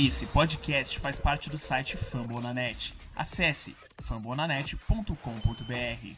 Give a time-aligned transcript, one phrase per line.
[0.00, 2.94] Esse podcast faz parte do site Fambonanet.
[3.16, 6.16] Acesse fambonanet.com.br.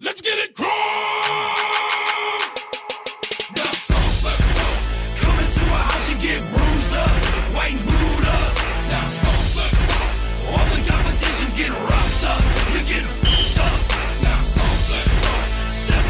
[0.00, 0.54] Let's get it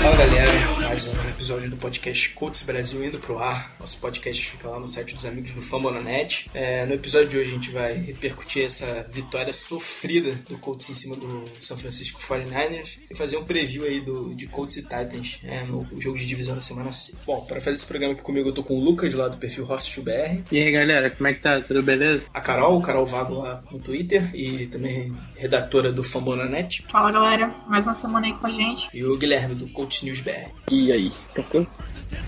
[0.00, 0.50] Fala galera,
[0.80, 3.74] mais um episódio do podcast Coaches Brasil indo pro ar.
[3.80, 6.50] Nosso podcast fica lá no site dos amigos do Fambonanet.
[6.52, 10.94] É, no episódio de hoje a gente vai repercutir essa vitória sofrida do Colts em
[10.94, 15.38] cima do São Francisco 49ers e fazer um preview aí do, de Colts e Titans
[15.42, 17.16] é, no jogo de divisão da semana C.
[17.26, 19.64] Bom, para fazer esse programa aqui comigo eu tô com o Lucas lá do perfil
[19.64, 21.58] HorseToBR, E aí galera, como é que tá?
[21.62, 22.26] Tudo beleza?
[22.34, 27.86] a Carol, Carol Vago lá no Twitter e também redatora do Fambonanet Fala galera, mais
[27.86, 28.90] uma semana aí com a gente.
[28.92, 30.50] e o Guilherme do Colts News BR.
[30.70, 31.66] E aí, tranquilo?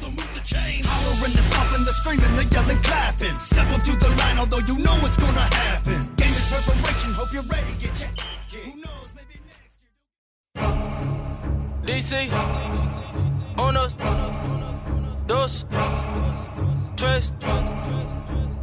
[0.00, 0.84] So move the chain.
[0.84, 3.34] Hollering, the stomping, the screaming, the yelling, clapping.
[3.36, 6.00] Step up to the line, although you know it's gonna happen.
[6.16, 7.72] Game is preparation, hope you're ready.
[7.80, 8.10] Get your
[8.62, 9.72] Who knows, maybe next
[12.06, 12.28] year.
[12.28, 12.30] DC,
[13.58, 13.94] unos,
[15.26, 15.66] dos,
[16.96, 17.32] tres,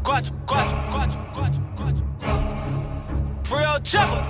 [0.03, 2.05] quatro, quatro, quatro, quatro, quatro.
[3.43, 4.21] Free old chopper.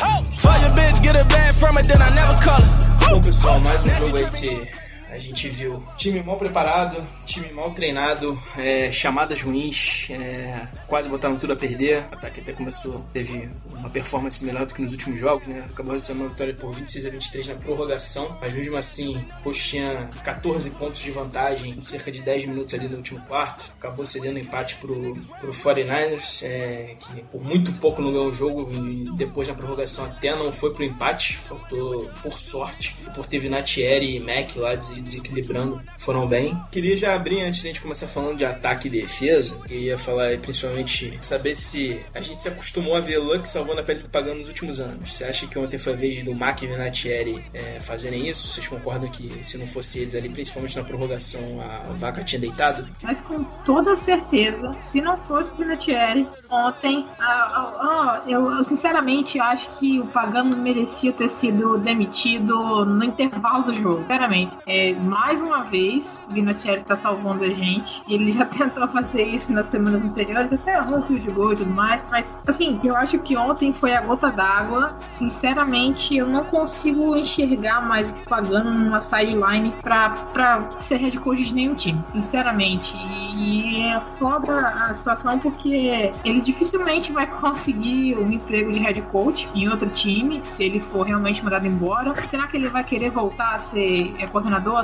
[0.00, 0.22] Ho!
[0.38, 2.90] Fuck your bitch, get a bag from it, then I never call her.
[3.00, 4.79] Bom, pessoal, mais um jogo aí que a
[5.20, 11.52] gente viu time mal preparado, time mal treinado, é, chamadas ruins, é, quase botaram tudo
[11.52, 12.02] a perder.
[12.10, 15.64] O ataque até começou, teve uma performance melhor do que nos últimos jogos, né?
[15.70, 20.08] Acabou recebendo uma vitória por 26 a 23 na prorrogação, mas mesmo assim, o tinha
[20.24, 23.72] 14 pontos de vantagem em cerca de 10 minutos ali no último quarto.
[23.78, 28.70] Acabou cedendo empate pro, pro 49ers, é, que por muito pouco não ganhou o jogo
[28.72, 34.16] e depois na prorrogação até não foi pro empate, faltou por sorte, por ter Vinatieri
[34.16, 36.56] e Mac lá des- desequilibrando, foram bem.
[36.70, 40.36] Queria já abrir antes de a gente começar falando de ataque e defesa, queria falar
[40.38, 44.38] principalmente saber se a gente se acostumou a ver Luck salvando a pele do pagano
[44.38, 45.12] nos últimos anos.
[45.12, 48.48] Você acha que ontem foi a vez do Mac e Vinatieri é, fazerem isso?
[48.48, 52.86] Vocês concordam que se não fosse eles ali, principalmente na prorrogação, a vaca tinha deitado?
[53.02, 58.64] Mas com toda certeza, se não fosse o Vinatieri ontem, ah, ah, ah, eu, eu
[58.64, 64.00] sinceramente acho que o Pagano merecia ter sido demitido no intervalo do jogo.
[64.02, 64.52] Sinceramente.
[64.66, 68.02] É, mais uma vez, Vinatieri tá salvando a gente.
[68.08, 72.06] Ele já tentou fazer isso nas semanas anteriores, até o field goal e tudo mais.
[72.10, 74.96] Mas, assim, eu acho que ontem foi a gota d'água.
[75.10, 81.44] Sinceramente, eu não consigo enxergar mais o Pagano numa sideline pra, pra ser head coach
[81.44, 82.94] de nenhum time, sinceramente.
[83.36, 89.48] E é foda a situação porque ele dificilmente vai conseguir um emprego de head coach
[89.54, 92.14] em outro time, se ele for realmente mandado embora.
[92.28, 94.26] Será que ele vai querer voltar a ser é,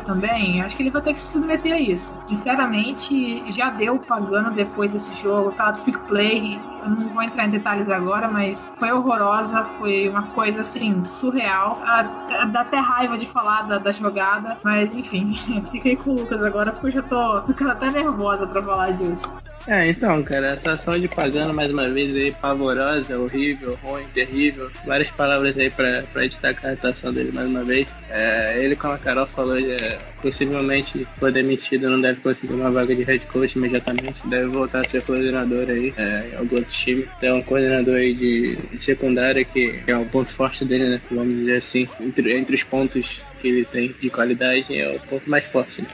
[0.01, 0.63] também?
[0.63, 2.13] Acho que ele vai ter que se submeter a isso.
[2.23, 5.73] Sinceramente, já deu Pagano depois desse jogo, tá?
[5.73, 6.59] Trick play.
[6.89, 11.81] Não vou entrar em detalhes agora, mas foi horrorosa, foi uma coisa assim, surreal.
[11.85, 12.03] Ah,
[12.53, 15.39] Dá até raiva de falar da, da jogada, mas enfim,
[15.73, 19.33] fiquei com o Lucas agora porque eu já tô ficando até nervosa pra falar disso.
[19.67, 24.71] É, então, cara, a atuação de Pagano mais uma vez aí, pavorosa, horrível, ruim, terrível.
[24.85, 27.89] Várias palavras aí pra, pra destacar a atuação dele mais uma vez.
[28.09, 32.95] É, ele, como a Carol falou, é, possivelmente foi demitido, não deve conseguir uma vaga
[32.95, 34.25] de head coach imediatamente.
[34.29, 37.09] Deve voltar a ser coordenador aí, é, em outro time.
[37.23, 41.01] É um coordenador aí de, secundária que é um ponto forte dele, né?
[41.11, 45.29] Vamos dizer assim, entre, entre os pontos que ele tem de qualidade é o ponto
[45.29, 45.89] mais forte, né?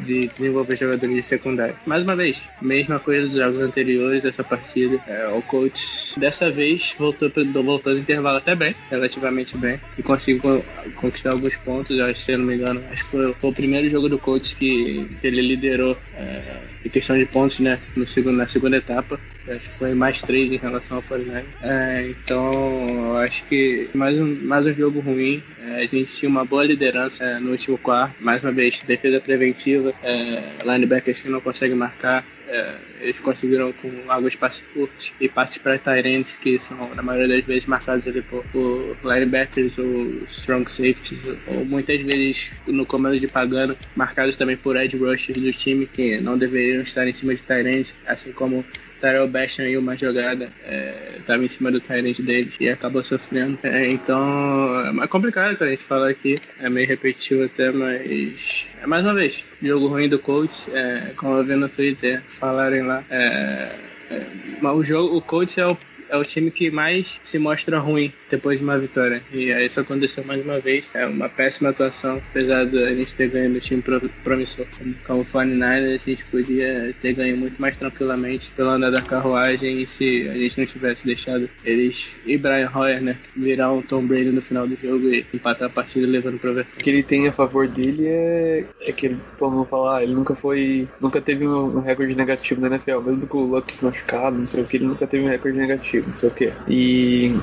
[0.00, 1.76] De desenvolver jogadores de secundário.
[1.86, 4.98] Mais uma vez, mesma coisa dos jogos anteriores dessa partida.
[5.06, 7.30] É, o coach dessa vez voltou,
[7.62, 10.62] voltou no intervalo até bem, relativamente bem, e conseguiu con-
[10.96, 11.96] conquistar alguns pontos.
[11.96, 14.18] Eu acho, se eu não me engano, acho que foi, foi o primeiro jogo do
[14.18, 16.42] coach que, que ele liderou é,
[16.84, 17.78] em questão de pontos, né?
[17.96, 19.20] No segundo, na segunda etapa.
[19.48, 21.44] Acho que foi mais três em relação ao 49.
[21.62, 25.42] É, então, acho que mais um, mais um jogo ruim.
[25.60, 28.14] É, a gente tinha uma boa liderança é, no último quarto.
[28.20, 32.24] Mais uma vez, defesa preventiva, é, linebackers que não conseguem marcar.
[32.48, 37.36] É, eles conseguiram com alguns passes curtos e passes para Tyrants, que são, na maioria
[37.36, 39.86] das vezes, marcados ali por, por linebackers ou
[40.30, 45.52] strong safeties, ou muitas vezes no comando de Pagano, marcados também por edge rushers do
[45.52, 48.64] time, que não deveriam estar em cima de Tyrants, assim como
[49.02, 50.48] Tyrell Bastion em uma jogada
[51.18, 53.58] estava em cima do Tyrant dele e acabou sofrendo.
[53.64, 58.86] É, então é complicado quando a gente fala aqui, é meio repetitivo até, mas é
[58.86, 63.04] mais uma vez, jogo ruim do Colts, é, como eu vi no Twitter, falarem lá.
[63.10, 63.76] É,
[64.10, 65.76] é, o jogo, o Colts é o
[66.12, 69.22] é o time que mais se mostra ruim depois de uma vitória.
[69.32, 70.84] E isso aconteceu mais uma vez.
[70.92, 73.82] É uma péssima atuação, apesar de a gente ter ganho do time
[74.22, 78.90] promissor como, como o 49ers, a gente podia ter ganho muito mais tranquilamente pelo andar
[78.90, 83.72] da carruagem e se a gente não tivesse deixado eles e Brian Hoyer, né, virar
[83.72, 86.76] um Tom Brady no final do jogo e empatar a partida levando pro overtime.
[86.78, 90.34] O que ele tem a favor dele é, é que ele, vamos falar, ele nunca
[90.34, 94.46] foi, nunca teve um, um recorde negativo na NFL, mesmo com o Luck machucado, não
[94.46, 96.56] sei o que, ele nunca teve um recorde negativo, não sei o que.
[96.68, 97.42] E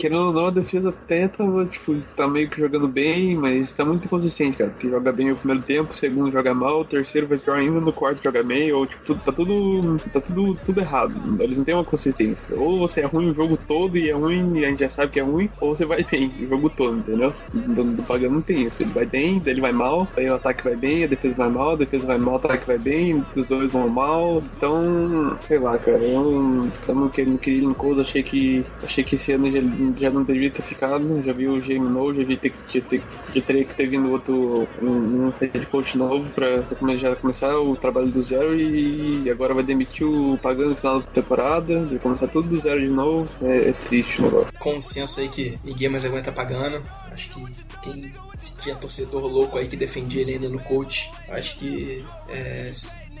[0.00, 4.06] querendo ou não, a defesa tenta, tipo, tá meio que jogando bem, mas tá muito
[4.06, 4.70] inconsistente, cara.
[4.70, 7.80] Porque joga bem o primeiro tempo, o segundo joga mal, o terceiro vai pior ainda,
[7.80, 9.96] no quarto joga bem, ou tipo, tá tudo.
[10.12, 11.14] tá tudo, tudo errado.
[11.42, 12.56] Eles não têm uma consistência.
[12.56, 15.12] Ou você é ruim o jogo todo e é ruim e a gente já sabe
[15.12, 17.34] que é ruim, ou você vai bem o jogo todo, entendeu?
[17.52, 18.82] Do, do Pagano não tem isso.
[18.82, 21.50] Ele vai bem, daí ele vai mal, aí o ataque vai bem, a defesa vai
[21.50, 24.42] mal, a defesa vai mal, o ataque vai bem, os dois vão mal.
[24.56, 28.64] Então, sei lá, cara, eu, eu não queria, não queria achei que.
[28.82, 29.60] achei que esse ano já
[29.96, 33.02] já não devia ter ficado, já vi o Jamie No, já vi ter, já, ter,
[33.34, 36.62] já teria que ter vindo outro um, um head coach novo pra,
[36.96, 41.06] já começar o trabalho do zero e agora vai demitir o Pagano no final da
[41.06, 43.28] temporada, vai começar tudo do zero de novo.
[43.42, 44.52] É, é triste o negócio.
[44.58, 46.82] Consenso aí que ninguém mais aguenta Pagano.
[47.12, 47.44] Acho que
[47.82, 48.10] quem
[48.62, 52.70] tinha torcedor louco aí que defendia ele ainda no coach, acho que é,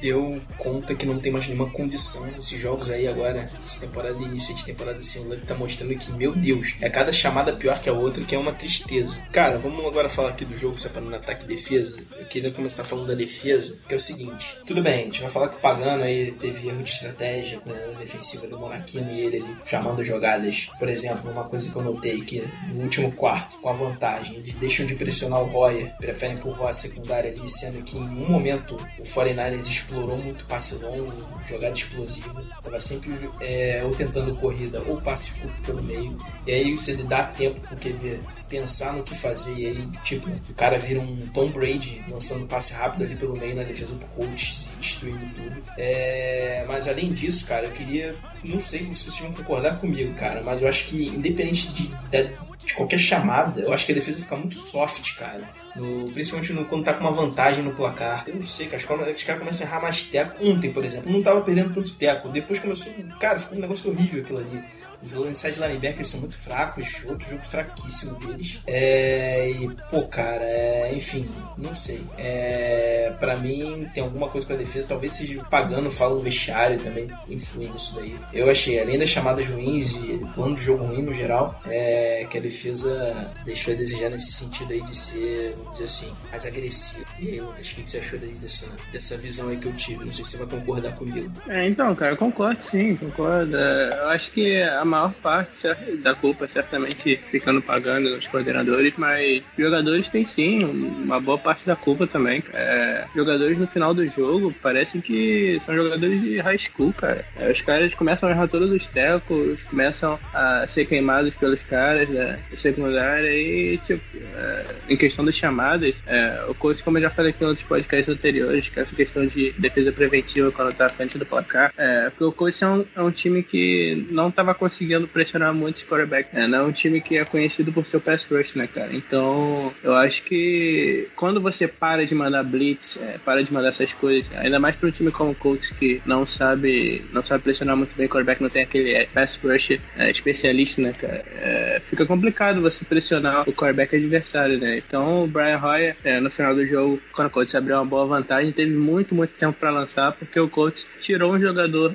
[0.00, 4.54] deu conta que não tem mais nenhuma condição nesses jogos aí agora, essa temporada, início
[4.54, 7.88] de temporada assim, o Luck tá mostrando que, meu Deus, é cada chamada pior que
[7.88, 9.20] a outra, que é uma tristeza.
[9.32, 12.00] Cara, vamos agora falar aqui do jogo separando ataque e defesa.
[12.30, 15.48] Queria começar falando da defesa, que é o seguinte, tudo bem, a gente vai falar
[15.48, 19.56] que o Pagano aí teve erro de estratégia né, defensiva do Monarquino e ele ali
[19.66, 23.72] chamando jogadas, por exemplo, uma coisa que eu notei que no último quarto, com a
[23.72, 28.00] vantagem, eles deixam de pressionar o Royer, preferem povoar a secundária ali, sendo que em
[28.00, 31.12] um momento o 49ers explorou muito passe longo,
[31.44, 32.40] jogada explosiva.
[32.62, 36.16] Tava sempre é, ou tentando corrida ou passe curto pelo meio.
[36.46, 39.54] E aí você dá tempo pro QB pensar no que fazer.
[39.56, 43.54] E aí, tipo, o cara vira um Tom Brady lançando passe rápido ali pelo meio
[43.54, 45.62] na defesa do coach e destruindo tudo.
[45.78, 48.14] É, mas além disso, cara, eu queria.
[48.44, 52.50] Não sei se vocês vão concordar comigo, cara, mas eu acho que independente de, de
[52.64, 55.42] de qualquer chamada, eu acho que a defesa fica muito soft, cara.
[55.74, 58.24] No, principalmente no, quando tá com uma vantagem no placar.
[58.26, 58.76] Eu não sei, cara.
[58.76, 58.84] Os
[59.22, 60.44] caras começam a errar mais teco.
[60.44, 62.28] Ontem, por exemplo, não tava perdendo tanto teco.
[62.28, 62.92] Depois começou.
[63.18, 64.62] Cara, ficou um negócio horrível aquilo ali.
[65.02, 68.60] Os inside linebackers são muito fracos, outro jogo fraquíssimo deles.
[68.66, 72.02] É, e, pô, cara, é, enfim, não sei.
[72.18, 76.78] É, para mim, tem alguma coisa com a defesa, talvez seja pagando, fala o vestiário
[76.78, 78.14] também influi nisso daí.
[78.32, 82.38] Eu achei, além das chamadas ruins e plano de jogo ruim no geral, é, que
[82.38, 87.06] a defesa deixou a desejar nesse sentido aí de ser, vamos dizer assim, mais agressiva.
[87.18, 90.04] E aí, Lucas, o que você achou daí dessa, dessa visão aí que eu tive?
[90.04, 91.30] Não sei se você vai concordar comigo.
[91.48, 93.56] É, então, cara, eu concordo sim, concordo.
[93.56, 95.68] É, eu acho que a maior parte
[96.02, 101.76] da culpa certamente ficando pagando os coordenadores, mas jogadores têm sim uma boa parte da
[101.76, 102.42] culpa também.
[102.52, 107.24] É, jogadores no final do jogo parecem que são jogadores de high school, cara.
[107.36, 112.08] É, os caras começam a errar todos os tecos, começam a ser queimados pelos caras
[112.08, 117.10] da secundária e, tipo, é, em questão das chamadas, é, o coach, como eu já
[117.10, 120.90] falei aqui em outros podcasts anteriores, que essa questão de defesa preventiva quando tá à
[120.90, 124.54] frente do placar, é, porque o coach é um, é um time que não estava
[124.54, 126.32] conseguindo conseguindo pressionar muito os quarterbacks.
[126.32, 128.94] É, não é um time que é conhecido por seu pass rush, né, cara?
[128.94, 133.92] Então, eu acho que quando você para de mandar blitz, é, para de mandar essas
[133.92, 137.76] coisas, ainda mais para um time como o Colts que não sabe, não sabe pressionar
[137.76, 141.24] muito bem o quarterback, não tem aquele é, pass rush é, especialista, né, cara?
[141.28, 144.78] É, fica complicado você pressionar o quarterback adversário, né?
[144.78, 148.06] Então, o Brian Hoyer, é, no final do jogo, quando o Colts abriu uma boa
[148.06, 151.94] vantagem, teve muito, muito tempo para lançar, porque o Colts tirou um jogador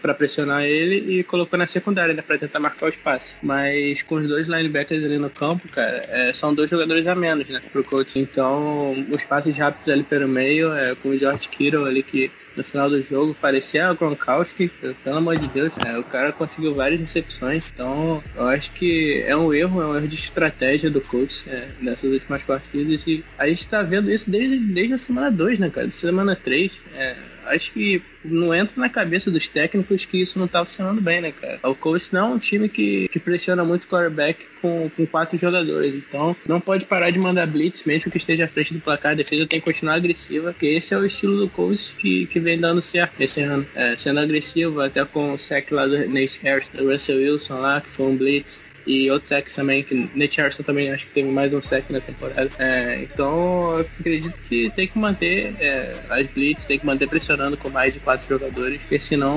[0.00, 3.34] para pressionar ele e colocou na secundária secundária, né, tentar marcar o espaço.
[3.42, 7.48] Mas com os dois linebackers ali no campo, cara, é, são dois jogadores a menos,
[7.48, 8.18] né, pro coach.
[8.18, 12.62] Então, os passes rápidos ali pelo meio, é, com o George Kittle ali que no
[12.62, 14.68] final do jogo parecia o Gronkowski,
[15.02, 15.98] pelo amor de Deus, né?
[15.98, 20.06] o cara conseguiu várias recepções, então eu acho que é um erro, é um erro
[20.06, 24.56] de estratégia do coach é, nessas últimas partidas e a gente tá vendo isso desde,
[24.56, 25.90] desde a semana 2, né, cara?
[25.90, 30.64] Semana 3, é, acho que não entra na cabeça dos técnicos que isso não tá
[30.64, 31.58] funcionando bem, né, cara?
[31.64, 35.38] O Colts não é um time que, que pressiona muito o quarterback com, com quatro
[35.38, 35.94] jogadores.
[35.94, 39.12] Então, não pode parar de mandar blitz, mesmo que esteja à frente do placar.
[39.12, 42.40] A defesa tem que continuar agressiva, porque esse é o estilo do Colts que, que
[42.40, 43.66] vem dando certo esse ano.
[43.74, 47.80] É, sendo agressivo, até com o sec lá do Nate Harris, do Russell Wilson lá,
[47.80, 48.64] que foi um blitz.
[48.86, 52.00] E outros sacks também, que Nate Harrison também acho que teve mais um sack na
[52.00, 52.48] temporada.
[52.58, 57.56] É, então eu acredito que tem que manter é, as blitz, tem que manter pressionando
[57.56, 59.34] com mais de quatro jogadores, porque senão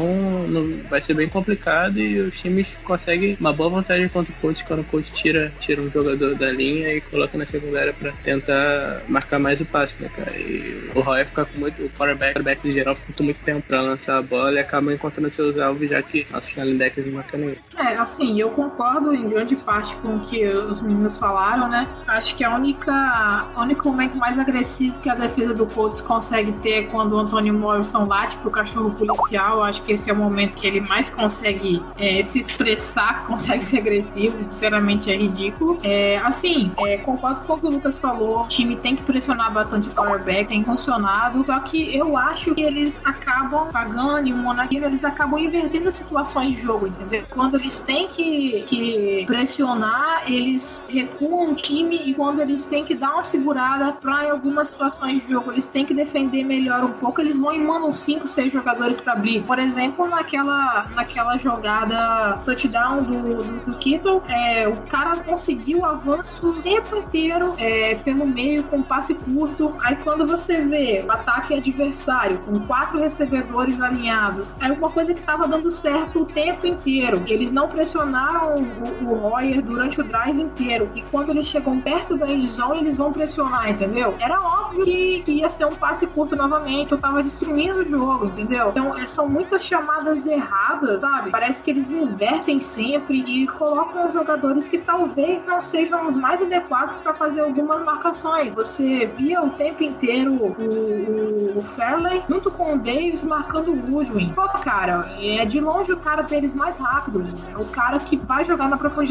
[0.47, 4.63] não, vai ser bem complicado e os times conseguem uma boa vantagem contra o coach
[4.65, 9.01] quando o coach tira, tira um jogador da linha e coloca na secundária para tentar
[9.07, 10.37] marcar mais o passe, né, cara?
[10.37, 13.61] E o Roy fica com muito, o quarterback, quarterback em geral fica com muito tempo
[13.67, 17.39] para lançar a bola e acaba encontrando seus alvos, já que nossos linebackers não marcam
[17.39, 17.55] nenhum.
[17.77, 21.87] É, assim, eu concordo em grande parte com o que os meninos falaram, né?
[22.07, 26.51] Acho que a única, o único momento mais agressivo que a defesa do Colts consegue
[26.53, 29.61] ter é quando o Antônio Morrison late pro cachorro policial.
[29.61, 33.77] Acho que esse é o momento que ele mais consegue é, se expressar, consegue ser
[33.77, 34.43] agressivo.
[34.43, 35.79] Sinceramente, é ridículo.
[35.83, 38.41] É, assim, é, concordo com o que o Lucas falou.
[38.41, 41.45] O time tem que pressionar bastante o powerback, tem funcionado.
[41.45, 46.53] Só que eu acho que eles acabam pagando e o Monarquino, eles acabam invertendo situações
[46.53, 47.23] de jogo, entendeu?
[47.29, 52.95] Quando eles têm que, que pressionar, eles recuam o time e quando eles têm que
[52.95, 56.93] dar uma segurada para em algumas situações de jogo, eles têm que defender melhor um
[56.93, 59.45] pouco, eles vão e mandam 5, 6 jogadores para blitz.
[59.45, 66.61] Por exemplo, naquela, naquela jogada touchdown do, do, do é, o cara conseguiu avanço o
[66.61, 69.75] tempo inteiro é, pelo meio com passe curto.
[69.81, 75.19] Aí quando você vê o ataque adversário com quatro recebedores alinhados, é uma coisa que
[75.19, 77.21] estava dando certo o tempo inteiro.
[77.27, 80.89] Eles não pressionaram o, o Royer durante o drive inteiro.
[80.95, 84.15] E quando eles chegam perto da endzone, eles vão pressionar, entendeu?
[84.19, 86.91] Era óbvio que, que ia ser um passe curto novamente.
[86.91, 88.69] Eu tava destruindo o jogo, entendeu?
[88.69, 91.31] Então é, são muitas chamadas erradas, sabe?
[91.31, 96.41] Parece que eles invertem sempre e colocam os jogadores que talvez não sejam os mais
[96.41, 98.53] adequados para fazer algumas marcações.
[98.55, 104.31] Você via o tempo inteiro o, o, Fairley junto com o Davis marcando o Woodwin.
[104.33, 107.25] Pô, cara, é de longe o cara deles mais rápido.
[107.53, 109.06] É o cara que vai jogar na profundidade.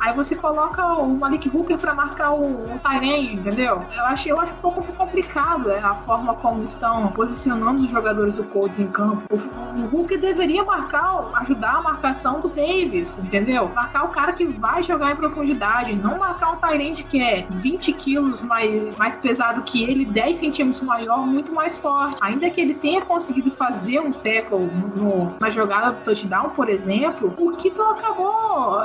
[0.00, 3.82] Aí você coloca o Malik Hooker para marcar o, o Tyrene, entendeu?
[3.94, 8.34] Eu acho, eu acho um pouco complicado é, a forma como estão posicionando os jogadores
[8.34, 9.22] do Colts em campo.
[9.30, 13.70] O, o Hooker deveria marcar, ajudar a marcação do Davis, entendeu?
[13.74, 17.92] Marcar o cara que vai jogar em profundidade, não marcar um Tyrande que é 20
[17.92, 22.16] quilos mais, mais pesado que ele, 10 centímetros maior, muito mais forte.
[22.20, 27.34] Ainda que ele tenha conseguido fazer um tackle no, na jogada do touchdown, por exemplo,
[27.38, 28.80] o Kito acabou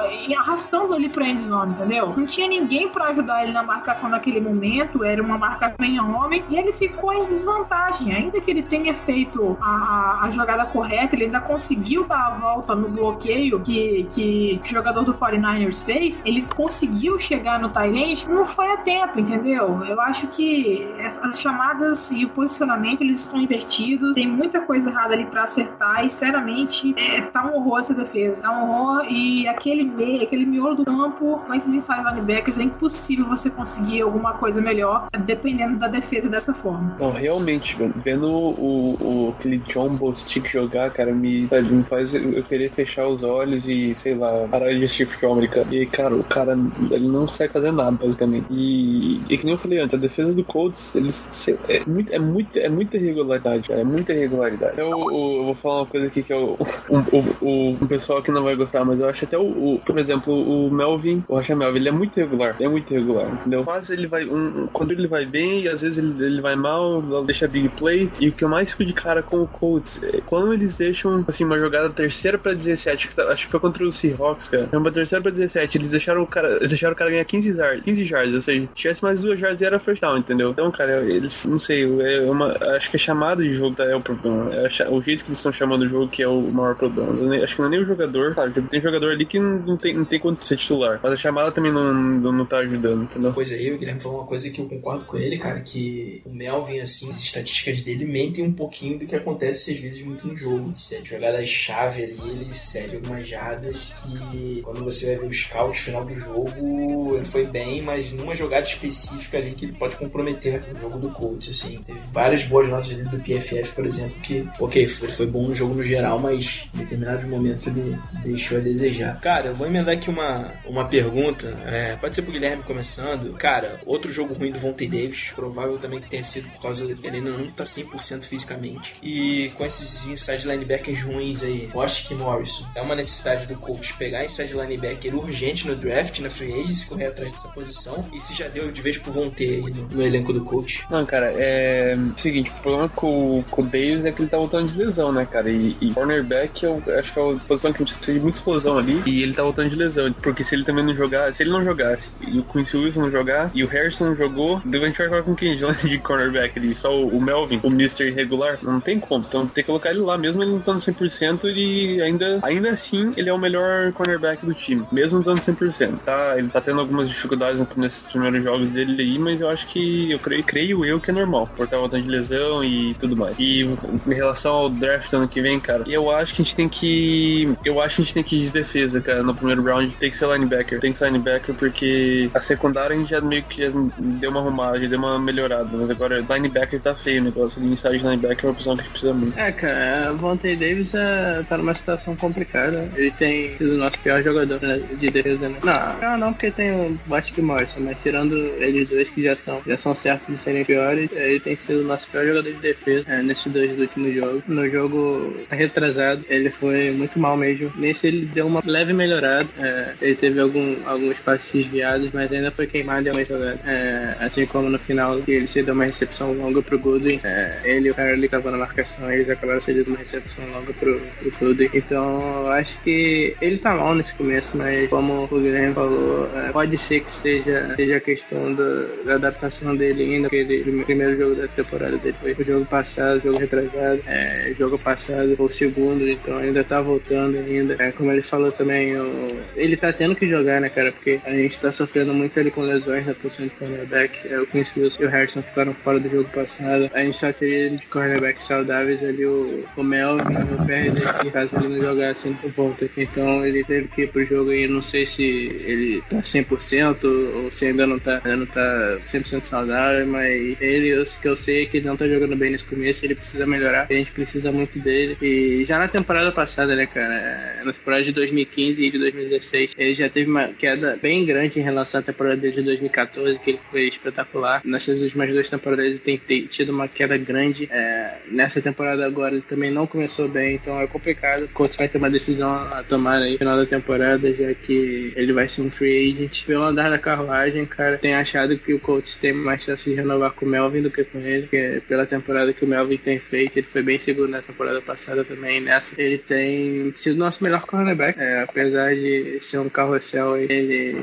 [0.49, 2.13] arrastando ele pra endzone, entendeu?
[2.15, 6.43] Não tinha ninguém para ajudar ele na marcação naquele momento, era uma marcação em homem,
[6.49, 8.13] e ele ficou em desvantagem.
[8.13, 12.29] Ainda que ele tenha feito a, a, a jogada correta, ele ainda conseguiu dar a
[12.31, 18.25] volta no bloqueio que, que o jogador do 49ers fez, ele conseguiu chegar no Tyrant,
[18.25, 19.83] não foi a tempo, entendeu?
[19.85, 20.87] Eu acho que
[21.21, 26.05] as chamadas e o posicionamento eles estão invertidos, tem muita coisa errada ali para acertar
[26.05, 30.45] e sinceramente é, tá um horror essa defesa, tá um horror e aquele meio, aquele
[30.45, 35.77] miolo do campo com esses inside linebackers é impossível você conseguir alguma coisa melhor dependendo
[35.77, 36.95] da defesa dessa forma.
[36.99, 42.43] Não, realmente, vendo o, o aquele John Bostic jogar, cara, me, sabe, me faz eu
[42.43, 45.73] querer fechar os olhos e, sei lá, parar de assistir futebol americano.
[45.73, 46.57] E, cara, o cara,
[46.91, 48.45] ele não consegue fazer nada, basicamente.
[48.51, 51.27] E, e que nem eu falei antes, a defesa do Colts, eles,
[51.67, 54.77] é, muito, é, muito, é muita irregularidade, cara, é muita irregularidade.
[54.77, 56.57] Eu, eu, eu, vou falar uma coisa aqui que eu,
[56.89, 59.43] o, o, o, pessoal que não vai gostar, mas eu acho até o,
[59.75, 62.93] o por exemplo, o Melvin, o Rocha Melvin, ele é muito irregular, ele é muito
[62.93, 63.63] irregular, entendeu?
[63.63, 67.47] Quase ele vai, um, quando ele vai bem, às vezes ele, ele vai mal, deixa
[67.47, 70.53] big play, e o que eu mais fico de cara com o Colts é quando
[70.53, 73.91] eles deixam, assim, uma jogada terceira pra 17, que tá, acho que foi contra o
[73.91, 77.09] Seahawks, cara, é uma terceira pra 17, eles deixaram o cara, eles deixaram o cara
[77.09, 80.51] ganhar 15 yards, 15 yards, ou seja, tivesse mais duas yards era first down, entendeu?
[80.51, 83.95] Então, cara, eles, não sei, é uma, acho que a chamada de jogo tá, é
[83.95, 86.75] o problema, é o jeito que eles estão chamando o jogo que é o maior
[86.75, 87.09] problema.
[87.43, 89.93] Acho que não é nem o jogador, claro, tem jogador ali que não, não tem,
[89.93, 93.31] não tem quanto ser titular, mas a chamada também não, não, não tá ajudando, entendeu?
[93.33, 96.33] Pois é, o Guilherme falou uma coisa que eu concordo com ele, cara, que o
[96.33, 100.35] Melvin, assim, as estatísticas dele mentem um pouquinho do que acontece às vezes muito no
[100.35, 100.71] jogo.
[100.75, 103.95] Sete jogadas-chave ali, ele cede algumas jardas
[104.31, 108.35] que quando você vai ver o scout final do jogo, ele foi bem, mas numa
[108.35, 111.81] jogada específica ali que pode comprometer o jogo do Colts, assim.
[111.83, 115.55] Teve várias boas notas ali do PFF, por exemplo, que, ok, ele foi bom no
[115.55, 119.19] jogo no geral, mas em determinados momentos ele deixou a desejar.
[119.19, 123.33] Cara, eu vou emendar aqui uma, uma pergunta, é, pode ser pro Guilherme começando.
[123.33, 127.17] Cara, outro jogo ruim do Vontae Davis, provável também que tenha sido por causa ele
[127.17, 128.95] ainda não tá 100% fisicamente.
[129.03, 131.69] E com esses inside linebackers ruins aí,
[132.07, 136.53] que Morrison é uma necessidade do coach pegar inside linebacker urgente no draft, na free
[136.53, 138.05] agency, correr atrás dessa posição.
[138.13, 140.85] E se já deu de vez pro Vontae no, no elenco do coach.
[140.89, 141.97] Não, cara, é.
[142.15, 145.25] Seguinte, o problema com, com o Davis é que ele tá voltando de lesão, né,
[145.25, 145.49] cara?
[145.49, 149.01] E, e cornerback eu acho que é uma posição que precisa de muita explosão ali.
[149.05, 149.88] E ele tá voltando de lesão.
[150.21, 153.11] Porque se ele também não jogar, se ele não jogasse e o Quincy Wilson não
[153.11, 155.57] jogar e o Harrison não jogou, a gente vai jogar com quem?
[155.57, 156.73] De cornerback ali?
[156.73, 158.07] Só o, Melvin, o Mr.
[158.07, 158.59] Irregular?
[158.61, 159.25] Não tem como.
[159.27, 163.13] Então tem que colocar ele lá, mesmo ele não estando 100%, ele ainda, ainda assim
[163.17, 165.99] ele é o melhor cornerback do time, mesmo estando 100%.
[165.99, 170.11] Tá, ele tá tendo algumas dificuldades nesses primeiros jogos dele aí, mas eu acho que
[170.11, 173.35] eu creio, creio eu que é normal, por estar voltando de lesão e tudo mais.
[173.37, 176.69] E em relação ao draft ano que vem, cara, eu acho que a gente tem
[176.69, 177.53] que.
[177.63, 179.78] Eu acho que a gente tem que ir de defesa, cara, no primeiro round.
[179.99, 180.79] Tem que ser linebacker.
[180.79, 184.41] Tem que ser linebacker porque a secundária a gente já meio que já deu uma
[184.41, 185.69] arrumada, deu uma melhorada.
[185.71, 187.61] Mas agora linebacker tá feio o negócio.
[187.63, 189.37] Inside linebacker é uma opção que a gente precisa muito.
[189.37, 192.89] É, cara, Vontae Davis é, tá numa situação complicada.
[192.95, 195.57] Ele tem sido o nosso pior jogador né, de defesa, né?
[195.63, 199.61] Não, não, não porque tem o Patrick Morrison, mas tirando eles dois que já são,
[199.65, 203.11] já são certos de serem piores, ele tem sido o nosso pior jogador de defesa
[203.11, 204.43] é, nesses dois últimos jogos.
[204.47, 207.71] No jogo retrasado, ele foi muito mal mesmo.
[207.75, 209.47] Nesse ele deu uma leve melhorada.
[209.57, 209.68] É,
[210.01, 213.59] ele teve algum, alguns passes desviados, mas ainda foi queimado em uma jogada.
[213.65, 217.19] É, assim como no final, que ele se deu uma recepção longa pro Goodwin.
[217.23, 220.99] É, ele e o ali estavam na marcação, eles acabaram cedendo uma recepção longa pro,
[220.99, 221.69] pro Goodwin.
[221.73, 226.51] Então, eu acho que ele tá mal nesse começo, mas como o Guilherme falou, é,
[226.51, 231.35] pode ser que seja, seja a questão do, da adaptação dele ainda, aquele primeiro jogo
[231.35, 236.37] da temporada foi o jogo passado, jogo retrasado, é, jogo passado foi o segundo, então
[236.37, 237.75] ainda tá voltando ainda.
[237.79, 239.27] É, como ele falou também, o,
[239.59, 242.61] ele tá tendo que jogar, né, cara, porque a gente tá sofrendo muito ali com
[242.61, 244.27] lesões na posição de cornerback.
[244.27, 246.89] É, o Quincy Wilson e o Harrison ficaram fora do jogo passado.
[246.93, 250.93] A gente só teria de cornerback saudáveis ali o, o Melvin e o Pérez,
[251.31, 252.89] caso ele não jogasse por volta.
[252.97, 257.03] Então ele teve que ir pro jogo aí, não sei se ele tá 100%
[257.43, 261.35] ou se ainda não tá, ainda não tá 100% saudável, mas ele, o que eu
[261.35, 264.11] sei é que ele não tá jogando bem nesse começo, ele precisa melhorar, a gente
[264.11, 265.17] precisa muito dele.
[265.21, 269.93] E já na temporada passada, né, cara, na temporada de 2015 e de 2016, ele
[269.93, 273.59] já teve uma queda bem grande em relação à temporada dele de 2014, que ele
[273.69, 274.61] foi espetacular.
[274.63, 277.67] Nessas últimas duas temporadas ele tem tido uma queda grande.
[277.71, 281.43] É, nessa temporada agora ele também não começou bem, então é complicado.
[281.43, 285.13] O Colts vai ter uma decisão a tomar aí no final da temporada, já que
[285.15, 286.45] ele vai ser um free agent.
[286.45, 290.33] Pelo andar da carruagem, cara, tem achado que o Colts tem mais chance de renovar
[290.33, 293.57] com o Melvin do que com ele, porque pela temporada que o Melvin tem feito,
[293.57, 295.61] ele foi bem seguro na temporada passada também.
[295.61, 300.95] Nessa, ele tem sido nosso melhor cornerback, é, apesar de ser um carrossel, ele,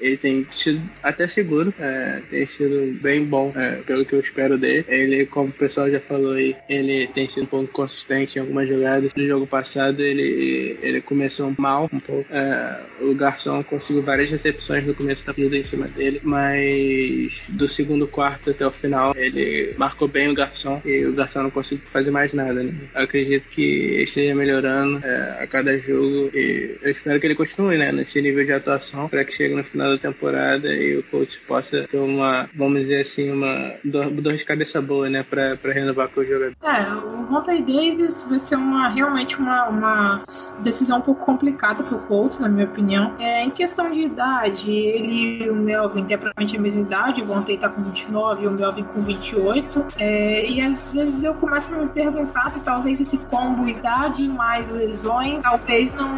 [0.00, 4.58] ele tem sido até seguro, é, tem sido bem bom, é, pelo que eu espero
[4.58, 4.84] dele.
[4.88, 8.68] Ele, como o pessoal já falou aí, ele tem sido um pouco consistente em algumas
[8.68, 9.12] jogadas.
[9.14, 12.26] No jogo passado, ele, ele começou mal um pouco.
[12.32, 17.68] É, o Garçom conseguiu várias recepções no começo da partida em cima dele, mas do
[17.68, 21.86] segundo quarto até o final, ele marcou bem o Garçom e o Garçom não conseguiu
[21.86, 22.62] fazer mais nada.
[22.62, 22.72] Né?
[22.94, 27.92] Acredito que esteja melhorando é, a cada jogo e eu espero que ele continue né,
[27.92, 31.86] nesse nível de atuação para que chegue no final da temporada e o coach possa
[31.88, 36.24] ter uma, vamos dizer assim, uma dor, de cabeça boa, né, para renovar com o
[36.24, 36.54] jogador.
[36.62, 40.24] É, o Monty Davis vai ser uma realmente uma, uma
[40.60, 43.14] decisão um pouco complicada pro Colts, na minha opinião.
[43.18, 47.26] É, em questão de idade, ele e o Melvin têm praticamente a mesma idade, o
[47.26, 49.86] Monty tá com 29 e o Melvin com 28.
[49.98, 54.68] É, e às vezes eu começo a me perguntar se talvez esse combo idade mais
[54.70, 56.08] lesões talvez não,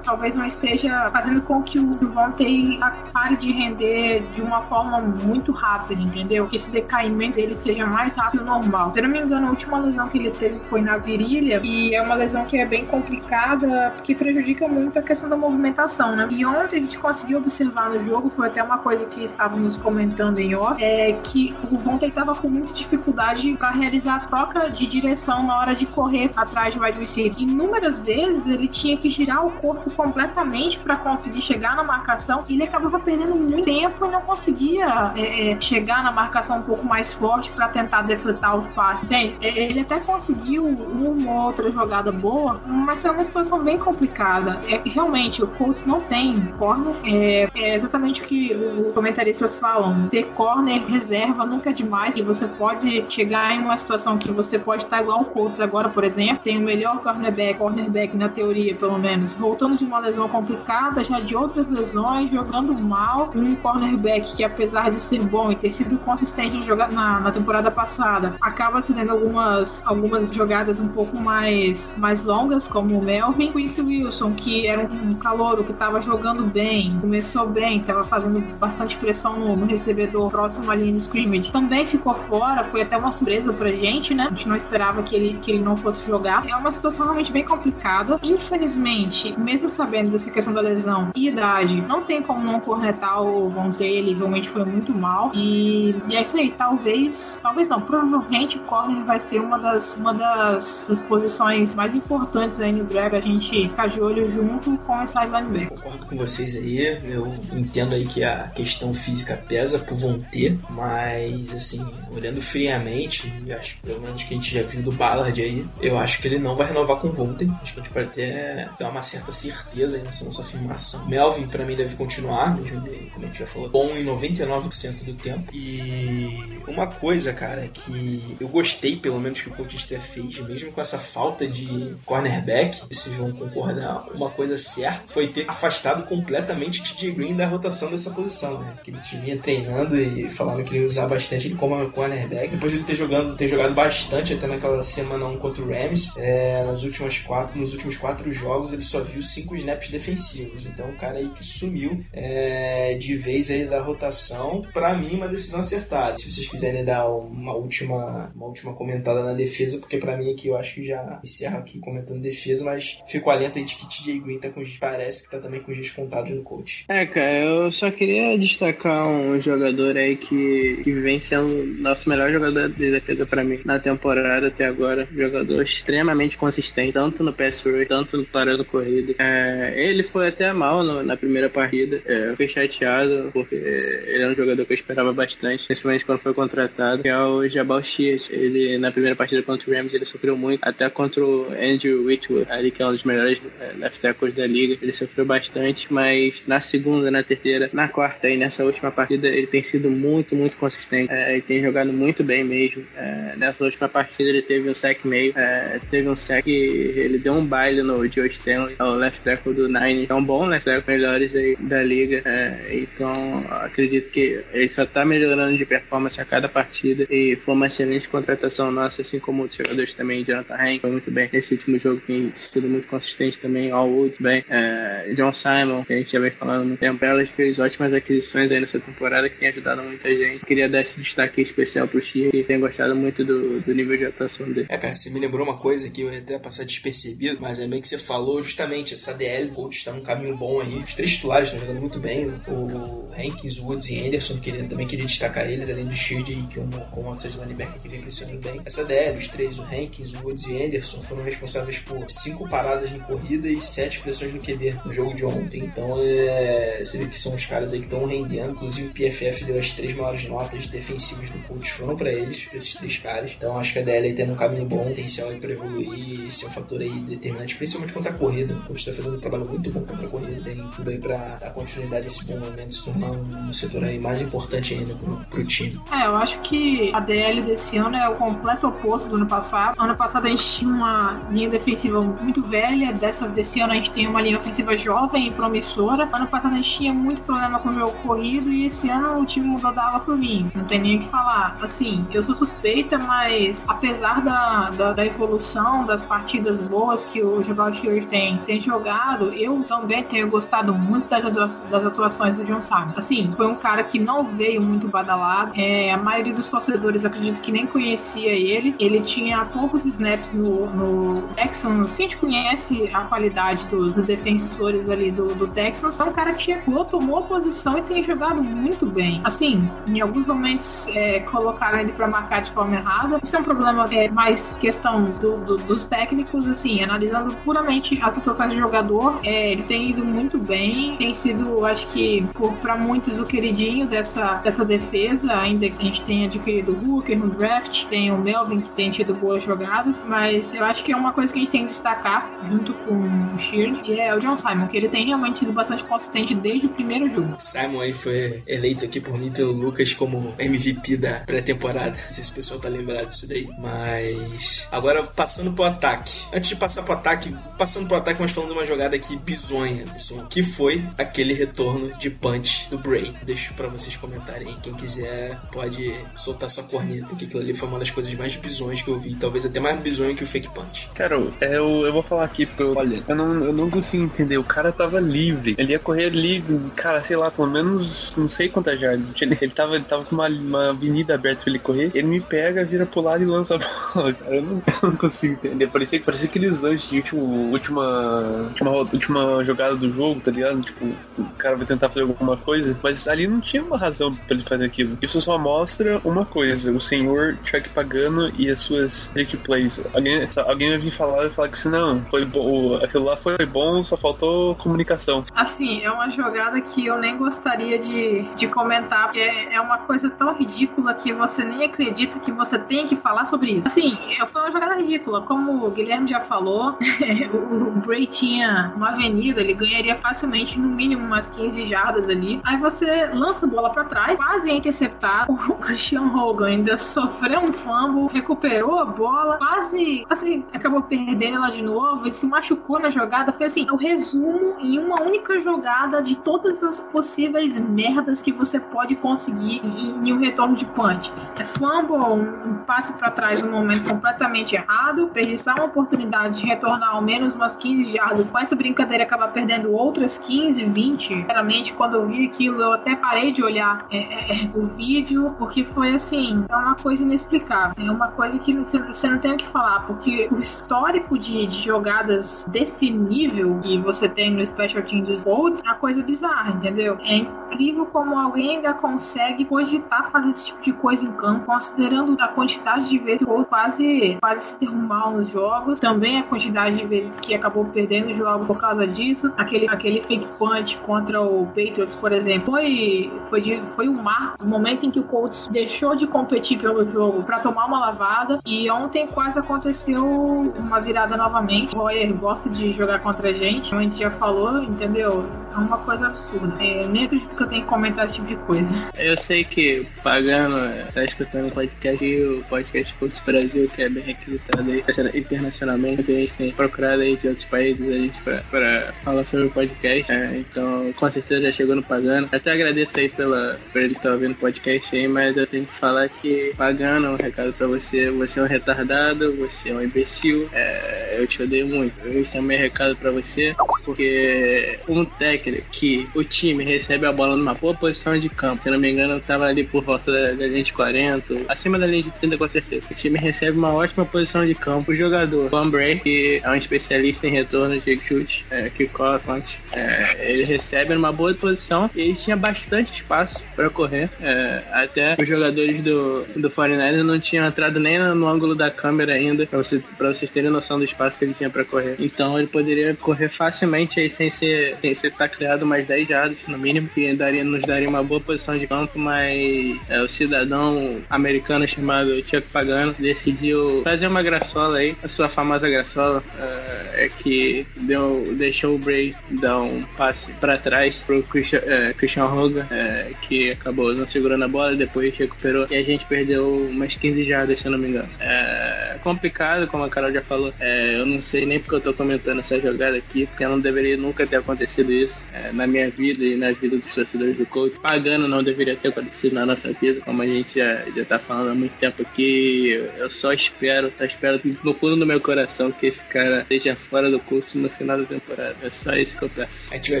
[0.02, 2.78] talvez não esteja fazendo com que o Devontae
[3.12, 6.46] pare de render de uma forma muito rápida, entendeu?
[6.46, 8.92] Que esse decaimento dele seja mais rápido do normal.
[8.92, 11.94] Se eu não me engano, a última lesão que ele teve foi na virilha e
[11.94, 16.28] é uma lesão que é bem complicada porque prejudica muito a questão da movimentação, né?
[16.30, 20.38] E ontem a gente conseguiu observar no jogo, foi até uma coisa que estávamos comentando
[20.38, 24.86] em off, é que o Vontae estava com muita dificuldade para realizar a troca de
[24.86, 27.40] direção na hora de correr atrás do wide receiver.
[27.40, 32.54] Inúmeras vezes ele tinha que girar o corpo completamente para conseguir chegar na marcação e
[32.54, 36.84] ele acabava perdendo muito tempo e não conseguia é, é, chegar na marcação um pouco
[36.84, 39.08] mais forte para tentar defletar os passes.
[39.08, 43.78] Bem, é, ele até conseguiu uma ou outra jogada boa, mas é uma situação bem
[43.78, 44.60] complicada.
[44.68, 46.94] É que realmente o Colts não tem corner.
[47.04, 50.08] É, é exatamente o que os comentaristas falam.
[50.08, 54.58] Ter corner reserva nunca é demais e você pode chegar em uma situação que você
[54.58, 58.74] pode estar igual o Colts agora, por exemplo, tem o melhor cornerback, cornerback na teoria,
[58.74, 60.65] pelo menos, voltando de uma lesão complicada,
[61.04, 63.30] já de outras lesões, jogando mal.
[63.34, 66.56] Um cornerback que, apesar de ser bom e ter sido consistente
[66.92, 72.98] na, na temporada passada, acaba cedendo algumas, algumas jogadas um pouco mais, mais longas, como
[72.98, 73.52] o Melvin.
[73.52, 78.96] Quincy Wilson, que era um calouro que estava jogando bem, começou bem, estava fazendo bastante
[78.96, 82.64] pressão no, no recebedor próximo à linha de scrimmage, também ficou fora.
[82.64, 84.24] Foi até uma surpresa pra gente, né?
[84.24, 86.46] A gente não esperava que ele, que ele não fosse jogar.
[86.48, 88.18] É uma situação realmente bem complicada.
[88.22, 93.48] Infelizmente, mesmo sabendo dessa questão da lesão e idade, não tem como não cornetar o
[93.48, 94.16] Von Taylor.
[94.16, 95.30] Realmente foi muito mal.
[95.34, 96.52] E, e é isso aí.
[96.56, 97.80] Talvez, talvez não.
[97.80, 103.14] Provavelmente corner vai ser uma das, uma das, das posições mais importantes aí no drag.
[103.14, 105.68] A gente ficar de olho junto com o side linebacker.
[105.68, 106.78] Concordo com vocês aí.
[107.04, 113.32] Eu entendo aí que a questão física pesa por Von T, mas assim, olhando friamente,
[113.58, 116.38] acho pelo menos que a gente já viu do Ballard aí, eu acho que ele
[116.38, 117.46] não vai renovar com o Von T.
[117.62, 121.06] Acho que a gente pode até dar uma certa certeza aí nessa nossa afirmação.
[121.06, 125.44] Melvin, para mim, deve continuar, como a gente já falou, bom em 99% do tempo.
[125.52, 130.72] E uma coisa, cara, é que eu gostei, pelo menos, que o coach fez, mesmo
[130.72, 136.82] com essa falta de cornerback, vocês vão concordar, uma coisa certa foi ter afastado completamente
[136.82, 138.74] TJ Green da rotação dessa posição, né?
[138.82, 142.48] Que ele vinha treinando e falando que ele ia usar bastante ele como cornerback.
[142.48, 146.12] Depois de ele ter, jogando, ter jogado bastante até naquela semana 1 contra o Rams,
[146.16, 150.35] é, nas últimas quatro, nos últimos quatro jogos ele só viu cinco snaps defensivos.
[150.42, 155.28] Então, o cara aí que sumiu é, de vez aí da rotação, para mim, uma
[155.28, 156.18] decisão acertada.
[156.18, 160.48] Se vocês quiserem dar uma última, uma última comentada na defesa, porque para mim aqui
[160.48, 164.20] eu acho que já encerro aqui comentando defesa, mas fico alento aí de que TJ
[164.20, 166.84] Green tá com, parece que tá também com os dias contados no coach.
[166.88, 172.32] É, cara, eu só queria destacar um jogador aí que, que vem sendo nosso melhor
[172.32, 175.06] jogador de defesa para mim na temporada até agora.
[175.10, 179.14] Jogador extremamente consistente, tanto no pass rush, tanto no parando corrida.
[179.18, 182.00] É, ele foi até mal no, na primeira partida.
[182.04, 186.20] É, eu fiquei chateado porque ele é um jogador que eu esperava bastante, principalmente quando
[186.20, 188.28] foi contratado, que é o Jabal Shears.
[188.30, 192.50] Ele, na primeira partida contra o Rams, ele sofreu muito, até contra o Andrew Whitworth,
[192.50, 194.78] ali que é um dos melhores é, left tackles da liga.
[194.80, 199.46] Ele sofreu bastante, mas na segunda, na terceira, na quarta e nessa última partida, ele
[199.46, 201.12] tem sido muito, muito consistente.
[201.12, 202.84] É, ele tem jogado muito bem mesmo.
[202.96, 207.34] É, nessa última partida, ele teve um sack meio, é, teve um sack, ele deu
[207.34, 210.05] um baile no Joe Stanley, o left tackle do Nine.
[210.10, 212.22] Um bom left tackle, melhores aí da liga.
[212.24, 217.54] É, então, acredito que ele só tá melhorando de performance a cada partida e foi
[217.54, 220.24] uma excelente contratação nossa, assim como outros jogadores também.
[220.24, 223.70] Jonathan Hank foi muito bem nesse último jogo, tem sido muito consistente também.
[223.70, 224.44] All Wood, bem.
[224.48, 227.04] É, John Simon, que a gente já vem falando muito tempo.
[227.04, 230.44] Elas fez ótimas aquisições aí nessa temporada que tem ajudado muita gente.
[230.44, 234.06] Queria dar esse destaque especial pro Chia, que tem gostado muito do, do nível de
[234.06, 234.66] atuação dele.
[234.68, 237.66] É, cara, você me lembrou uma coisa que eu ia até passar despercebido, mas é
[237.66, 240.76] bem que você falou justamente, essa DL Coach num caminho bom aí.
[240.76, 242.26] Os três titulares estão jogando muito bem.
[242.26, 242.40] Né?
[242.48, 246.58] O Hankins, Woods e Anderson, queria, também queria destacar eles, além do Shield aí, que
[246.58, 248.60] é um, como outside linebacker que vem crescendo bem.
[248.64, 252.98] Essa DL, os três, o Hankins, Woods e Anderson, foram responsáveis por cinco paradas em
[252.98, 255.64] corrida e sete pressões no QB no jogo de ontem.
[255.64, 258.52] Então, é, você vê que são os caras aí que estão rendendo.
[258.52, 262.56] Inclusive, o PFF deu as três maiores notas defensivas do coach foram para eles, pra
[262.56, 263.34] esses três caras.
[263.36, 266.50] Então, acho que a DL tem um caminho bom, potencial para evoluir e ser um
[266.50, 268.54] fator aí determinante, principalmente contra a corrida.
[268.54, 270.40] O coach está fazendo um trabalho muito bom contra a corrida.
[270.42, 273.98] Tem tudo aí para dar continuidade a esse bom momento, se tornar um setor aí
[273.98, 275.80] mais importante ainda pro, pro time.
[275.92, 279.76] É, eu acho que a DL desse ano é o completo oposto do ano passado.
[279.78, 283.90] Ano passado a gente tinha uma linha defensiva muito velha, dessa, desse ano a gente
[283.90, 286.08] tem uma linha ofensiva jovem e promissora.
[286.12, 289.26] Ano passado a gente tinha muito problema com o jogo corrido e esse ano o
[289.26, 290.50] time mudou da água pro vinho.
[290.54, 291.56] Não tem nem o que falar.
[291.60, 297.42] Assim, eu sou suspeita, mas apesar da, da, da evolução, das partidas boas que o
[297.42, 302.60] Jabal Shears tem, tem jogado, eu também tenho gostado muito das, das atuações do John
[302.60, 302.92] Simon.
[302.96, 305.52] Assim, foi um cara que não veio muito badalado.
[305.54, 308.74] É, a maioria dos torcedores acredito que nem conhecia ele.
[308.78, 311.96] Ele tinha poucos snaps no, no Texans.
[311.96, 315.98] A gente conhece a qualidade dos, dos defensores ali do, do Texans.
[315.98, 319.20] É um cara que chegou, tomou a posição e tem jogado muito bem.
[319.24, 323.20] Assim, em alguns momentos é, colocaram ele para marcar de forma errada.
[323.22, 328.14] Isso é um problema é, mais questão do, do, dos técnicos, assim, analisando puramente as
[328.14, 329.20] situações do jogador.
[329.24, 332.26] É, ele tem ido muito bem, tem sido, acho que,
[332.60, 337.18] para muitos, o queridinho dessa, dessa defesa, ainda que a gente tenha adquirido o Hooker
[337.18, 340.96] no draft, tem o Melvin que tem tido boas jogadas, mas eu acho que é
[340.96, 342.94] uma coisa que a gente tem que destacar junto com
[343.34, 346.66] o Shirley, que é o John Simon, que ele tem realmente sido bastante consistente desde
[346.66, 347.36] o primeiro jogo.
[347.38, 351.90] Simon aí foi eleito aqui por mim pelo Lucas como MVP da pré-temporada.
[351.90, 353.48] Não sei se o pessoal tá lembrado disso daí.
[353.58, 356.12] Mas agora passando pro ataque.
[356.32, 359.55] Antes de passar pro ataque, passando pro ataque, mas falando de uma jogada aqui bizonha,
[359.64, 363.12] pessoal, que foi aquele retorno de punch do Bray.
[363.22, 364.54] Deixo pra vocês comentarem.
[364.62, 368.82] Quem quiser pode soltar sua corneta, que aquilo ali foi uma das coisas mais bizonhas
[368.82, 369.14] que eu vi.
[369.14, 370.90] Talvez até mais bizonho que o fake punch.
[370.94, 374.04] Cara, é, eu, eu vou falar aqui porque, eu- olha, eu não, eu não consigo
[374.04, 374.36] entender.
[374.38, 375.54] O cara tava livre.
[375.58, 379.10] Ele ia correr livre, cara, sei lá, pelo menos não sei quantas jardas.
[379.20, 381.90] Ele tava, ele tava com uma, uma avenida aberta pra ele correr.
[381.94, 383.58] Ele me pega, vira pro lado e lança a
[383.94, 384.12] bola.
[384.12, 385.66] Cara, eu não, eu não consigo entender.
[385.68, 390.62] Parecia, parecia aqueles lances de último, última, última, última jogada do jogo, tá ligado?
[390.62, 390.86] Tipo,
[391.18, 394.42] o cara vai tentar fazer alguma coisa, mas ali não tinha uma razão pra ele
[394.42, 394.98] fazer aquilo.
[395.00, 399.84] Isso só mostra uma coisa: o senhor Chuck Pagano e as suas trick plays.
[399.94, 403.36] Alguém, alguém vai vir falar e falar que assim, não, foi bom, aquilo lá foi
[403.46, 405.24] bom, só faltou comunicação.
[405.34, 409.78] Assim, é uma jogada que eu nem gostaria de, de comentar, porque é é uma
[409.78, 413.66] coisa tão ridícula que você nem acredita que você tem que falar sobre isso.
[413.66, 413.96] Assim,
[414.30, 415.22] foi uma jogada ridícula.
[415.22, 416.76] Como o Guilherme já falou,
[417.32, 422.40] o Bray tinha uma avenida, ele ganharia facilmente no mínimo umas 15 jardas ali.
[422.44, 425.26] Aí você lança a bola pra trás, quase ia interceptar.
[425.46, 431.50] O Christian Hogan ainda sofreu um fumble, recuperou a bola, quase, quase acabou perdendo ela
[431.50, 433.32] de novo e se machucou na jogada.
[433.32, 438.58] Foi assim, o resumo em uma única jogada de todas as possíveis merdas que você
[438.58, 441.12] pode conseguir em, um retorno de punch.
[441.36, 446.46] É fumble, um, um passe pra trás no momento completamente errado, desperdiçar uma oportunidade de
[446.46, 448.30] retornar ao menos umas 15 jardas.
[448.30, 451.06] Com essa brincadeira, acabar perdendo outras 15, 20.
[451.06, 455.34] Sinceramente, quando eu vi aquilo, eu até parei de olhar é, é, é, o vídeo,
[455.38, 457.84] porque foi assim, é uma coisa inexplicável.
[457.84, 461.62] É uma coisa que você, não tem o que falar, porque o histórico de, de
[461.62, 466.52] jogadas desse nível que você tem no Special Team dos Colts é uma coisa bizarra,
[466.52, 466.98] entendeu?
[467.00, 472.16] É incrível como alguém ainda consegue cogitar fazer esse tipo de coisa em campo, considerando
[472.20, 476.22] a quantidade de vezes que o Colts quase, quase se mal nos jogos, também a
[476.22, 479.05] quantidade de vezes que acabou perdendo jogos por causa disso.
[479.36, 484.42] Aquele, aquele fake punch contra o Patriots, por exemplo, foi, foi, de, foi um marco,
[484.42, 488.40] o momento em que o Colts deixou de competir pelo jogo para tomar uma lavada.
[488.46, 491.74] E ontem quase aconteceu uma virada novamente.
[491.74, 495.28] O Royer gosta de jogar contra a gente, como a gente já falou, entendeu?
[495.52, 496.56] É uma coisa absurda.
[496.62, 498.74] É, nem acredito que eu tenho que comentar esse tipo de coisa.
[498.96, 503.68] Eu sei que o Pagano é, tá escutando o podcast e o podcast Cultos Brasil,
[503.68, 507.96] que é bem requisitado aí internacionalmente, a gente tem procurado aí de outros países a
[507.96, 510.10] gente pra, pra falar sobre o podcast.
[510.10, 512.28] É, então, com certeza já chegou no Pagano.
[512.32, 515.74] Até agradeço aí pela, por ele estar ouvindo o podcast aí, mas eu tenho que
[515.74, 520.48] falar que Pagano, um recado pra você, você é um retardado, você é um imbecil,
[520.52, 521.94] é, eu te odeio muito.
[522.06, 523.54] Esse é o meu recado pra você,
[523.84, 528.70] porque um técnico que o time recebe a bola numa boa posição de campo, se
[528.70, 531.86] não me engano, eu tava ali por volta da, da linha de 40, acima da
[531.86, 532.86] linha de 30 com certeza.
[532.90, 534.92] O time recebe uma ótima posição de campo.
[534.92, 539.58] O jogador, Van Bray, que é um especialista em retorno de chute, é, kickoff, punch,
[539.72, 544.08] é, ele recebe numa boa posição e ele tinha bastante espaço para correr.
[544.20, 548.70] É, até os jogadores do, do 49 não tinham entrado nem no, no ângulo da
[548.70, 551.96] câmera ainda, para você, pra vocês terem noção do espaço que ele tinha para correr.
[551.98, 556.58] Então ele poderia correr facilmente aí sem ser, sem ser tacleado mais 10 jardas no
[556.58, 561.66] mínimo, que daria, nos daria uma boa posição de campo, mas é, o cidadão americano
[561.66, 567.66] chamado Chuck Pagano decidiu fazer uma graçola aí, a sua famosa graçola, é, é que
[567.76, 573.50] deu, deixou Bray dar um passe para trás pro Christian, é, Christian Hogan, é, que
[573.50, 577.66] acabou não segurando a bola, depois recuperou e a gente perdeu umas 15 jardas, se
[577.66, 578.08] eu não me engano.
[578.20, 581.94] É complicado, como a Carol já falou, é, eu não sei nem porque eu tô
[581.94, 586.24] comentando essa jogada aqui, porque não deveria nunca ter acontecido isso é, na minha vida
[586.24, 587.78] e na vida dos torcedores do coach.
[587.78, 591.50] Pagando não deveria ter acontecido na nossa vida, como a gente já, já tá falando
[591.50, 592.82] há muito tempo aqui.
[592.96, 597.08] Eu só espero, só espero no fundo do meu coração que esse cara esteja fora
[597.08, 598.56] do curso no final da temporada.
[598.66, 599.72] É só isso que peço.
[599.72, 600.00] A gente vai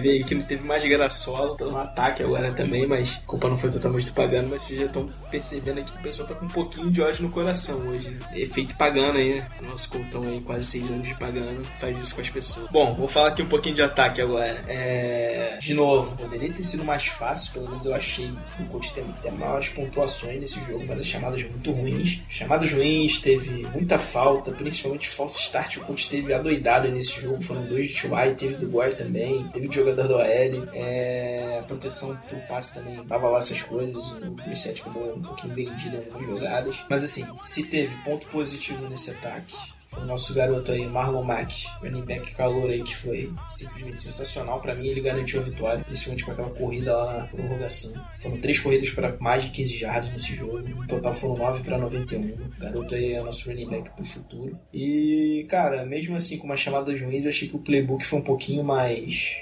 [0.00, 3.48] ver aí que não teve mais graçola, tá no ataque agora também, mas a culpa
[3.48, 6.34] não foi totalmente do Pagano, mas vocês já estão percebendo aqui que o pessoal tá
[6.34, 8.18] com um pouquinho de ódio no coração hoje, né?
[8.34, 9.48] Efeito Pagano aí, né?
[9.60, 12.68] O nosso Coltão aí, quase seis anos de Pagano, faz isso com as pessoas.
[12.70, 14.62] Bom, vou falar aqui um pouquinho de ataque agora.
[14.68, 15.58] É...
[15.60, 19.30] De novo, poderia ter sido mais fácil, pelo menos eu achei o Colts tem até
[19.30, 22.20] maiores pontuações nesse jogo, mas as chamadas muito ruins.
[22.28, 25.78] Chamadas ruins, teve muita falta, principalmente false start.
[25.78, 29.68] O Colts teve adoidada nesse jogo, foram dois de Chuai, teve do Gore também, teve
[29.68, 30.68] o jogador do OL.
[30.74, 31.58] É...
[31.60, 34.04] A proteção pro passe também tava lá essas coisas.
[34.04, 36.84] O preset acabou um pouquinho vendido em algumas jogadas.
[36.88, 39.54] Mas assim, se teve ponto positivo nesse ataque,
[39.92, 44.58] foi o nosso garoto aí, Marlon Mack, running back calor aí, que foi simplesmente sensacional.
[44.58, 48.02] Pra mim, ele garantiu a vitória, principalmente com aquela corrida lá na prorrogação.
[48.16, 50.60] Foram três corridas para mais de 15 jardas nesse jogo.
[50.60, 52.20] No total foram 9 para 91.
[52.22, 54.58] O garoto aí é o nosso running back pro futuro.
[54.72, 58.24] E, cara, mesmo assim, com uma chamada ruins, eu achei que o playbook foi um
[58.24, 59.36] pouquinho mais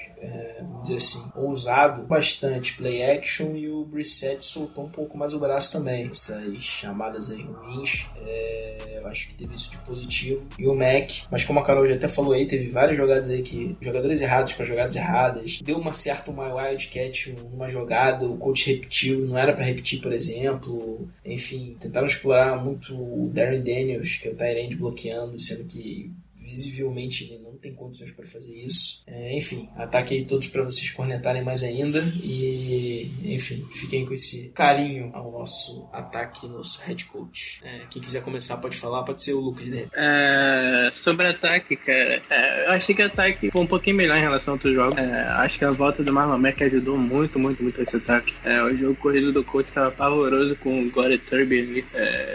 [0.59, 5.39] vamos dizer assim, ousado bastante play action e o Brissett soltou um pouco mais o
[5.39, 6.09] braço também.
[6.09, 10.47] Essas chamadas aí ruins, é, eu acho que teve isso de positivo.
[10.57, 13.41] E o Mac, mas como a Carol já até falou aí, teve várias jogadas aí
[13.41, 18.71] que, jogadores errados para jogadas erradas, deu uma certa uma wildcat numa jogada, o coach
[18.71, 21.07] repetiu, não era para repetir, por exemplo.
[21.25, 26.11] Enfim, tentaram explorar muito o Darren Daniels, que é o Tyrande bloqueando, sendo que
[26.51, 29.03] visivelmente ele não tem condições para fazer isso.
[29.07, 34.49] É, enfim, ataque aí todos para vocês cornetarem mais ainda e, enfim, fiquem com esse
[34.49, 37.61] carinho ao nosso ataque, nosso head coach.
[37.63, 39.89] É, quem quiser começar pode falar, pode ser o Lucas dele.
[39.93, 44.21] É, sobre ataque, cara, é, eu achei que o ataque foi um pouquinho melhor em
[44.21, 44.97] relação a outros jogos.
[44.97, 48.33] É, acho que a volta do Marlon Mack ajudou muito, muito, muito esse ataque.
[48.43, 51.85] É, o jogo corrido do coach estava pavoroso com o Gore Turby ali.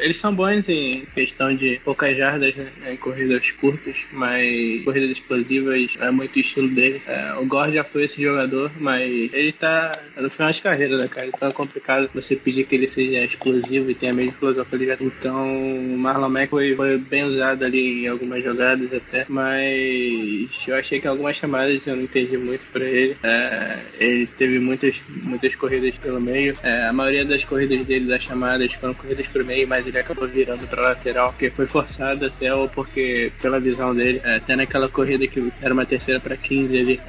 [0.01, 5.95] Eles são bons em questão de poucas jardas, né, em corridas curtas, mas corridas explosivas
[5.99, 7.03] é muito estilo dele.
[7.07, 11.09] É, o Gore já foi esse jogador, mas ele tá no final de carreira, né,
[11.09, 11.29] cara?
[11.29, 14.75] Então é complicado você pedir que ele seja explosivo e tenha a mesma explosão que
[14.75, 19.27] ele já Então o Marlon Mack foi, foi, bem usado ali em algumas jogadas até,
[19.29, 23.17] mas eu achei que algumas chamadas eu não entendi muito pra ele.
[23.23, 26.55] É, ele teve muitas, muitas corridas pelo meio.
[26.63, 30.27] É, a maioria das corridas dele, das chamadas, foram corridas pro meio, mas ele acabou
[30.27, 34.89] virando pra lateral, porque foi forçado até ou porque, pela visão dele, é, até naquela
[34.89, 37.01] corrida que era uma terceira para 15 ali,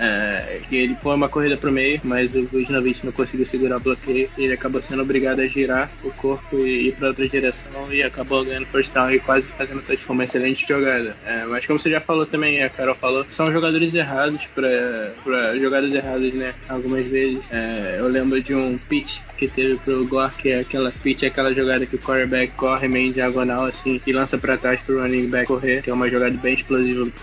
[0.67, 4.29] que ele foi uma corrida pro meio, mas o Vujnovic não conseguiu segurar o bloqueio
[4.37, 8.01] e ele acabou sendo obrigado a girar o corpo e ir para outra direção e
[8.03, 11.15] acabou ganhando first down e quase fazendo touchdown, uma excelente jogada.
[11.25, 15.93] É, mas como você já falou também, a Carol falou, são jogadores errados para jogadas
[15.93, 16.53] erradas, né?
[16.69, 17.39] Algumas vezes.
[17.51, 21.53] É, eu lembro de um pitch que teve pro Gore, que é aquela pitch, aquela
[21.53, 25.27] jogada que o quarterback corre meio em diagonal assim e lança para trás pro running
[25.27, 26.76] back correr, que é uma jogada bem explosiva,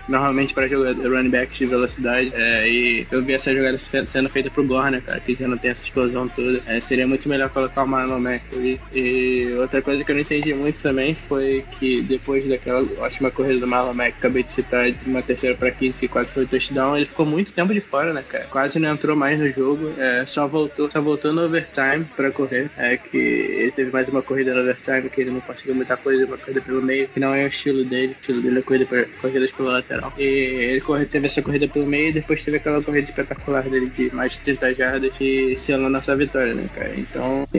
[0.07, 2.31] normalmente para running back de velocidade.
[2.33, 5.57] É, e eu vi essa jogada sendo feita pro Gore, né, cara, que já não
[5.57, 6.61] tem essa explosão toda.
[6.65, 8.79] É, seria muito melhor colocar o Marlon Mack ali.
[8.93, 13.59] E outra coisa que eu não entendi muito também foi que depois daquela ótima corrida
[13.59, 16.97] do Marlon Mack, acabei de citar de uma terceira para 15 e quase foi touchdown,
[16.97, 18.45] ele ficou muito tempo de fora, né, cara?
[18.45, 22.69] Quase não entrou mais no jogo, é, só voltou, só voltou no overtime para correr.
[22.77, 26.25] É que ele teve mais uma corrida no overtime que ele não conseguiu muita coisa,
[26.25, 28.13] uma corrida pelo meio, que não é o estilo dele.
[28.13, 29.07] O estilo dele é corrida por,
[29.45, 30.13] corridas pelo lateral.
[30.17, 33.89] E ele corre, teve essa corrida pelo meio e depois teve aquela corrida espetacular dele
[33.89, 36.97] de mais de 30 jardas e selou nossa vitória, né, cara?
[36.97, 37.57] Então, e,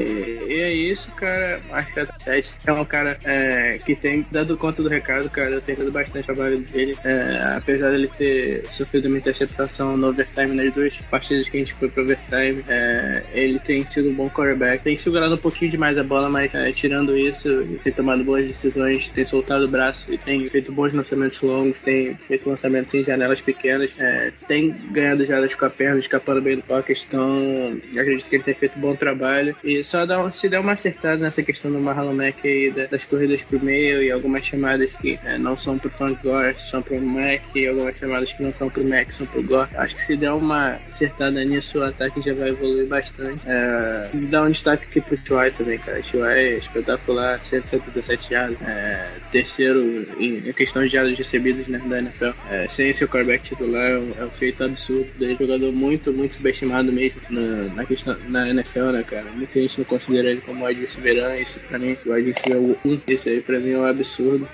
[0.49, 1.61] e é isso, cara.
[1.71, 5.51] Acho que a 7 é um cara é, que tem dado conta do recado, cara.
[5.51, 6.97] Eu tenho dado bastante trabalho dele.
[7.05, 11.75] É, apesar dele ter sofrido uma interceptação no overtime nas duas partidas que a gente
[11.75, 14.83] foi pro overtime, é, ele tem sido um bom quarterback.
[14.83, 17.49] Tem segurado um pouquinho demais a bola, mas é, tirando isso,
[17.83, 22.15] tem tomado boas decisões, tem soltado o braço e tem feito bons lançamentos longos, tem
[22.15, 26.63] feito lançamentos em janelas pequenas, é, tem ganhado jardas com a perna, escapando bem do
[26.63, 29.57] pocket, então acredito que ele tem feito um bom trabalho.
[29.65, 33.43] E só dá se der uma acertada nessa questão do Marlon Mack aí, das corridas
[33.43, 37.43] pro meio e algumas chamadas que é, não são pro front guard, são pro Mack,
[37.55, 39.69] e algumas chamadas que não são pro Mack, são pro Gore.
[39.77, 43.41] Acho que se der uma acertada nisso, o ataque já vai evoluir bastante.
[43.47, 46.03] É, dá um destaque aqui pro Chuai também, cara.
[46.03, 52.31] Chuai é espetacular, 177 jardas, é, terceiro em, questão de jardas recebidas né, da NFL.
[52.51, 55.07] É, sem esse quarterback titular é um, é um feito absurdo.
[55.21, 59.31] Ele é um jogador muito, muito subestimado mesmo na, na, questão, na NFL, né, cara?
[59.33, 63.01] Muita gente não considera ele como wide receiver, esse pra mim, o wide receiver 1,
[63.07, 64.49] esse aí pra mim é um absurdo.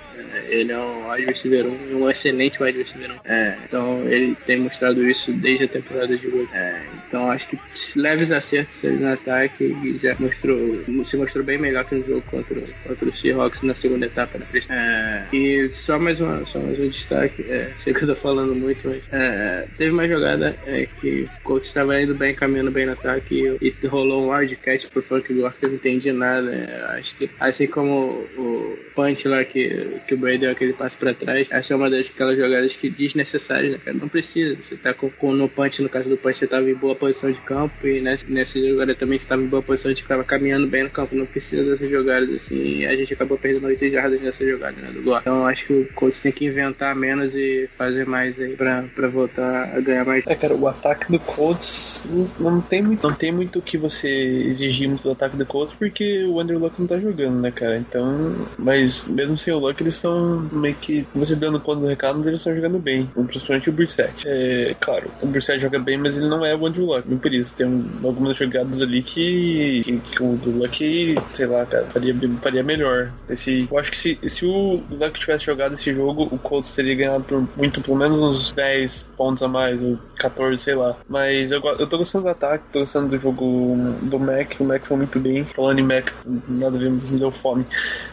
[0.47, 3.15] Ele é um wide receiver 1 e um excelente wide receiver 1.
[3.25, 6.49] É, então ele tem mostrado isso desde a temporada de hoje.
[6.53, 7.59] É, então acho que
[7.95, 12.61] leves acertos no ataque e já mostrou, se mostrou bem melhor que no jogo contra,
[12.83, 14.37] contra o Seahawks na segunda etapa.
[14.37, 14.45] Né?
[14.69, 18.55] É, e só mais, uma, só mais um destaque, é, sei que eu tô falando
[18.55, 22.85] muito, mas é, teve uma jogada é, que o coach estava indo bem, caminhando bem
[22.85, 26.51] no ataque e, e rolou um wildcat pro Frank Gore que eu não entendi nada.
[26.51, 30.97] É, acho que assim como o punch lá que, que o Brady deu aquele passo
[30.97, 31.47] para trás.
[31.49, 33.97] Essa é uma daquelas jogadas que desnecessárias, né, cara?
[33.97, 34.55] Não precisa.
[34.55, 37.31] Você tá com, com no punch, no caso do punch, você tava em boa posição
[37.31, 40.67] de campo e nessa, nessa jogada também você tava em boa posição de campo, caminhando
[40.67, 41.15] bem no campo.
[41.15, 42.79] Não precisa dessas jogadas assim.
[42.79, 45.17] E a gente acabou perdendo 8 jardas nessa jogada, né, do gol.
[45.17, 49.07] Então acho que o coach tem que inventar menos e fazer mais aí pra, pra
[49.07, 50.25] voltar a ganhar mais.
[50.27, 52.05] É, cara, o ataque do Colts
[52.39, 55.75] não, tem muito, não tem muito o que você exigir muito do ataque do Colts
[55.77, 57.77] porque o Andrew Luck não tá jogando, né, cara?
[57.77, 61.87] Então, mas mesmo sem o Luck, eles estão estão meio que você dando conta do
[61.87, 64.13] recado, mas eles estão jogando bem, principalmente o Brissett.
[64.25, 67.33] É, claro, o Brissett joga bem, mas ele não é o Andrew Luck, nem por
[67.33, 67.55] isso.
[67.57, 72.63] Tem um, algumas jogadas ali que, que, que o Luck, sei lá, cara, faria, faria
[72.63, 73.11] melhor.
[73.29, 76.95] Esse, eu acho que se, se o Luck tivesse jogado esse jogo, o Colts teria
[76.95, 80.95] ganhado por muito, pelo menos uns 10 pontos a mais, ou 14, sei lá.
[81.07, 84.85] Mas eu, eu tô gostando do ataque, tô gostando do jogo do Mac, o Mac
[84.85, 85.45] foi muito bem.
[85.45, 86.09] Falando em Mac,
[86.47, 87.65] nada a ver, mas me deu fome.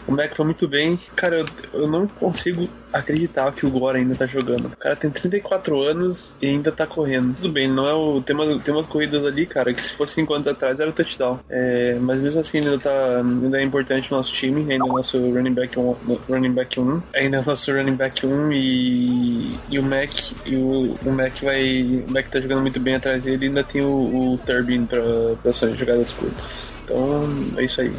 [0.07, 0.99] O Mac foi muito bem.
[1.17, 4.67] Cara, eu, eu não consigo acreditar que o Gore ainda tá jogando.
[4.67, 7.35] O cara tem 34 anos e ainda tá correndo.
[7.35, 8.21] Tudo bem, não é o.
[8.21, 10.93] Tem, uma, tem umas corridas ali, cara, que se fosse 5 anos atrás era o
[10.93, 11.39] touchdown.
[11.49, 13.19] É, mas mesmo assim ainda tá.
[13.19, 15.97] Ainda é importante no nosso time, ainda é o nosso running back 1,
[16.29, 17.03] running back 1.
[17.15, 19.59] Ainda é o nosso running back 1 e.
[19.71, 20.11] E o Mac.
[20.45, 22.05] E o, o Mac vai.
[22.09, 25.01] O Mac tá jogando muito bem atrás dele e ainda tem o, o Turbin pra,
[25.43, 26.77] pra jogadas curtas.
[26.85, 27.95] Então é isso aí.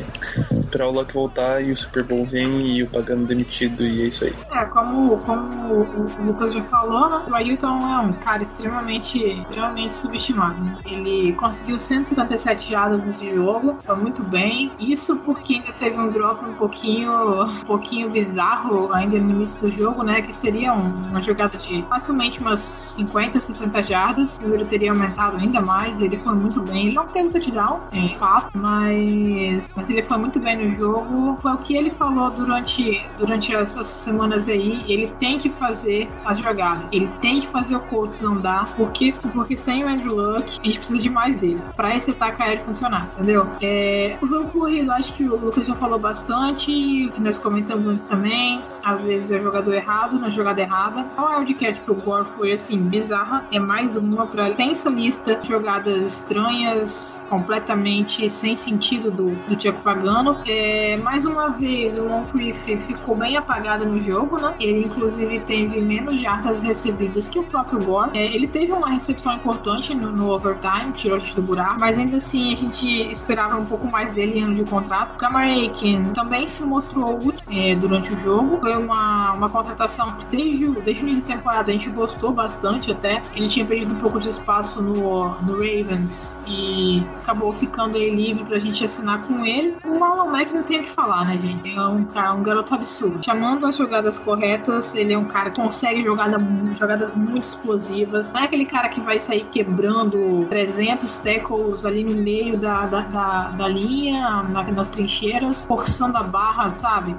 [0.60, 4.06] Esperar o Luck voltar e o Super Bowl vem e o pagando demitido e é
[4.06, 4.34] isso aí.
[4.52, 7.22] É, como, como o Lucas já falou, né?
[7.30, 10.64] O Ailton é um cara extremamente, extremamente subestimado.
[10.64, 10.78] Né?
[10.86, 14.72] Ele conseguiu 177 jardas nesse jogo, foi muito bem.
[14.80, 19.72] Isso porque ainda teve um drop um pouquinho, um pouquinho bizarro ainda no início do
[19.72, 20.22] jogo, né?
[20.22, 24.38] Que seria um, uma jogada de facilmente umas 50, 60 jardas.
[24.38, 26.00] O número teria aumentado ainda mais.
[26.00, 26.88] Ele foi muito bem.
[26.88, 31.38] Ele não teve touchdown, é fato, mas, mas ele foi muito bem no jogo.
[31.38, 36.40] Foi o que ele falou durante, durante essas semanas aí ele tem que fazer as
[36.40, 36.88] jogadas.
[36.92, 38.74] Ele tem que fazer o Colts andar.
[38.76, 41.62] Porque, porque sem o Andrew Luck, a gente precisa de mais dele.
[41.76, 43.48] Pra esse ataque aéreo funcionar, entendeu?
[43.62, 46.72] É, o jogo corrido, acho que o Lucas já falou bastante.
[46.72, 48.62] Que nós comentamos antes também.
[48.84, 51.06] Às vezes é jogador errado na jogada errada.
[51.18, 53.46] A wildcat pro Gore foi assim, bizarra.
[53.52, 59.80] É mais uma pra tensa lista de jogadas estranhas, completamente sem sentido do, do Tiago
[59.82, 60.42] Pagano.
[60.48, 62.58] É, mais uma vez, o Moncrief
[62.88, 64.56] ficou bem apagado no jogo, né?
[64.64, 68.12] Ele, inclusive, teve menos jardas recebidas que o próprio Gore.
[68.14, 71.98] É, ele teve uma recepção importante no, no overtime, tirou a gente do buraco, mas
[71.98, 75.16] ainda assim a gente esperava um pouco mais dele em ano de contrato.
[75.18, 78.60] Cameron Aiken também se mostrou útil é, durante o jogo.
[78.60, 82.92] Foi uma, uma contratação que desde, desde o início da temporada a gente gostou bastante
[82.92, 83.22] até.
[83.36, 88.46] Ele tinha perdido um pouco de espaço no, no Ravens e acabou ficando aí livre
[88.46, 89.76] pra gente assinar com ele.
[89.86, 91.70] O Marlon Mack não tem o que falar, né, gente?
[91.70, 93.24] É um, é um garoto absurdo.
[93.24, 94.51] Chamando as jogadas corretas,
[94.96, 96.38] ele é um cara que consegue jogada,
[96.78, 98.32] jogadas muito explosivas.
[98.32, 103.02] Não é aquele cara que vai sair quebrando 300 tackles ali no meio da, da,
[103.02, 107.16] da, da linha, na, nas trincheiras, forçando a barra, sabe?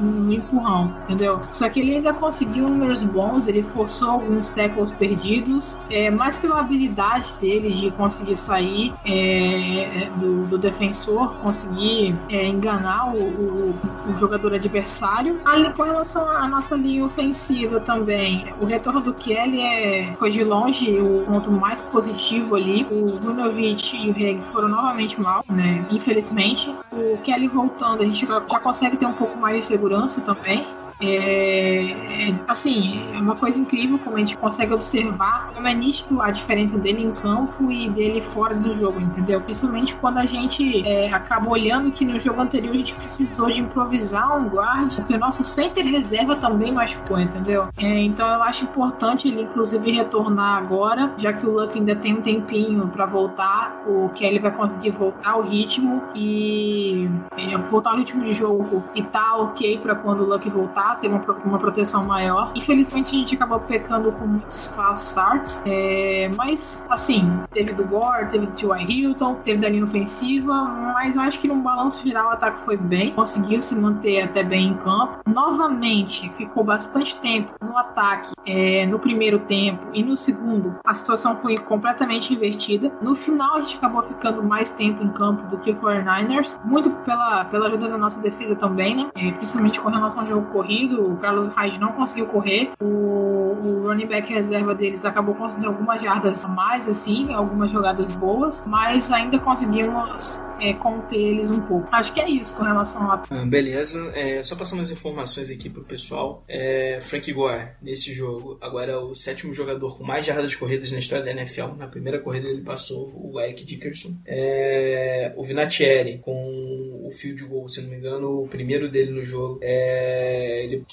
[0.00, 1.38] No empurrão, entendeu?
[1.50, 6.60] Só que ele ainda conseguiu números bons, ele forçou alguns tackles perdidos, é, mais pela
[6.60, 13.74] habilidade dele de conseguir sair é, do, do, defensor, conseguir é, enganar o, o,
[14.08, 15.40] o, jogador adversário.
[15.44, 20.42] Ali, com relação à nossa linha ofensiva também, o retorno do Kelly é, foi de
[20.44, 22.86] longe o ponto mais positivo ali.
[22.90, 25.84] O Vunovic e o Reg foram novamente mal, né?
[25.90, 26.74] Infelizmente.
[26.92, 30.66] O Kelly voltando, a gente já consegue ter um pouco mais de segurança também.
[31.10, 36.20] É, é, assim, é uma coisa incrível como a gente consegue observar como é nítido
[36.20, 39.40] a diferença dele em campo e dele fora do jogo, entendeu?
[39.40, 43.60] Principalmente quando a gente é, acaba olhando que no jogo anterior a gente precisou de
[43.60, 47.68] improvisar um guard, porque o nosso center reserva também machucou, entendeu?
[47.76, 52.14] É, então eu acho importante ele, inclusive, retornar agora, já que o Luck ainda tem
[52.14, 57.96] um tempinho para voltar, o Kelly vai conseguir voltar ao ritmo e é, voltar ao
[57.96, 62.04] ritmo de jogo e tá ok para quando o Luck voltar ter uma, uma proteção
[62.04, 62.52] maior.
[62.54, 68.28] Infelizmente a gente acabou pecando com muitos false starts, é, mas assim, teve do Gore,
[68.28, 68.86] teve do T.Y.
[68.88, 72.76] Hilton, teve da linha ofensiva, mas eu acho que no balanço geral o ataque foi
[72.76, 75.18] bem, conseguiu se manter até bem em campo.
[75.26, 81.36] Novamente, ficou bastante tempo no ataque é, no primeiro tempo e no segundo, a situação
[81.36, 82.92] foi completamente invertida.
[83.00, 86.90] No final, a gente acabou ficando mais tempo em campo do que o 49ers, muito
[86.90, 89.10] pela, pela ajuda da nossa defesa também, né?
[89.14, 92.72] É, principalmente com relação ao jogo corrido o Carlos Hyde não conseguiu correr.
[92.80, 98.14] O, o running back reserva deles acabou conseguindo algumas jardas a mais, assim, algumas jogadas
[98.16, 101.88] boas, mas ainda conseguimos é, conter eles um pouco.
[101.90, 103.22] Acho que é isso com relação a.
[103.30, 106.42] Ah, beleza, é, só passar umas informações aqui pro pessoal.
[106.46, 110.98] É, Frank Gore, nesse jogo, agora é o sétimo jogador com mais jardas corridas na
[110.98, 111.74] história da NFL.
[111.78, 114.16] Na primeira corrida ele passou o Eric Dickerson.
[114.26, 119.24] É, o Vinatieri, com o field goal, se não me engano, o primeiro dele no
[119.24, 119.58] jogo.
[119.62, 120.84] É, ele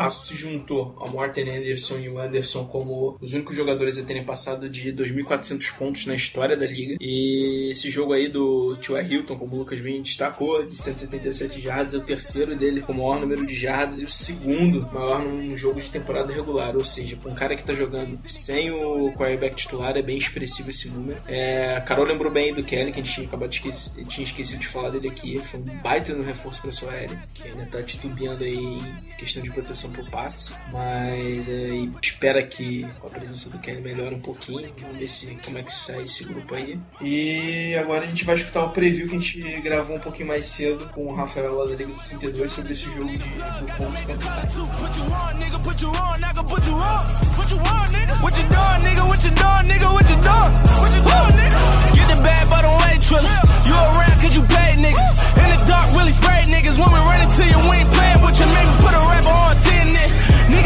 [0.00, 4.24] Passo se juntou ao Morten Anderson e o Anderson como os únicos jogadores a terem
[4.24, 6.96] passado de 2.400 pontos na história da liga.
[6.98, 11.92] E esse jogo aí do Tua Hilton, como o Lucas bem destacou, de 177 jardas,
[11.92, 15.54] é o terceiro dele com o maior número de jardas e o segundo maior num
[15.54, 16.74] jogo de temporada regular.
[16.76, 20.70] Ou seja, para um cara que tá jogando sem o quarterback titular, é bem expressivo
[20.70, 21.20] esse número.
[21.28, 24.24] É, a Carol lembrou bem do Kelly, que a gente tinha acabado de esquecer, tinha
[24.24, 25.36] esquecido de falar dele aqui.
[25.44, 29.42] Foi um baita no reforço para sua aérea, que ainda tá titubeando aí em questão
[29.42, 30.54] de proteção pro passe.
[30.72, 31.70] Mas é,
[32.02, 34.72] espera que com a presença do Kelly melhore um pouquinho.
[34.80, 36.78] Vamos ver se, como é que sai esse grupo aí.
[37.00, 40.46] E agora a gente vai escutar o preview que a gente gravou um pouquinho mais
[40.46, 44.02] cedo com o Rafael lá da Liga dos 32 sobre esse jogo de, do Pontos
[44.02, 44.32] contra o?
[51.94, 53.40] Get the bag, but don't wait, Triller.
[53.66, 55.18] You around cause you play niggas.
[55.38, 56.78] In the dark, really spray niggas.
[56.78, 58.46] When we run into you, we ain't playing with you.
[58.46, 59.69] Make put a rapper on.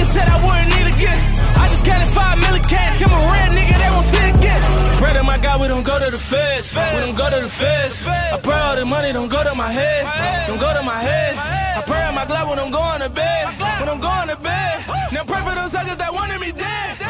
[0.04, 1.20] Niggas said I wouldn't need again.
[1.56, 3.00] I just counted five million cash.
[3.00, 4.62] I'm a rare nigga, they won't see again.
[5.00, 6.74] Pray to my God, we don't go to the feds.
[6.74, 8.06] We don't go to the feds.
[8.06, 10.46] I pray all the money don't go to my head.
[10.46, 11.36] Don't go to my head.
[11.78, 13.46] I pray on my glove when I'm going to bed.
[13.80, 14.84] When I'm going to bed.
[15.12, 17.03] Now pray for those suckers that wanted me dead.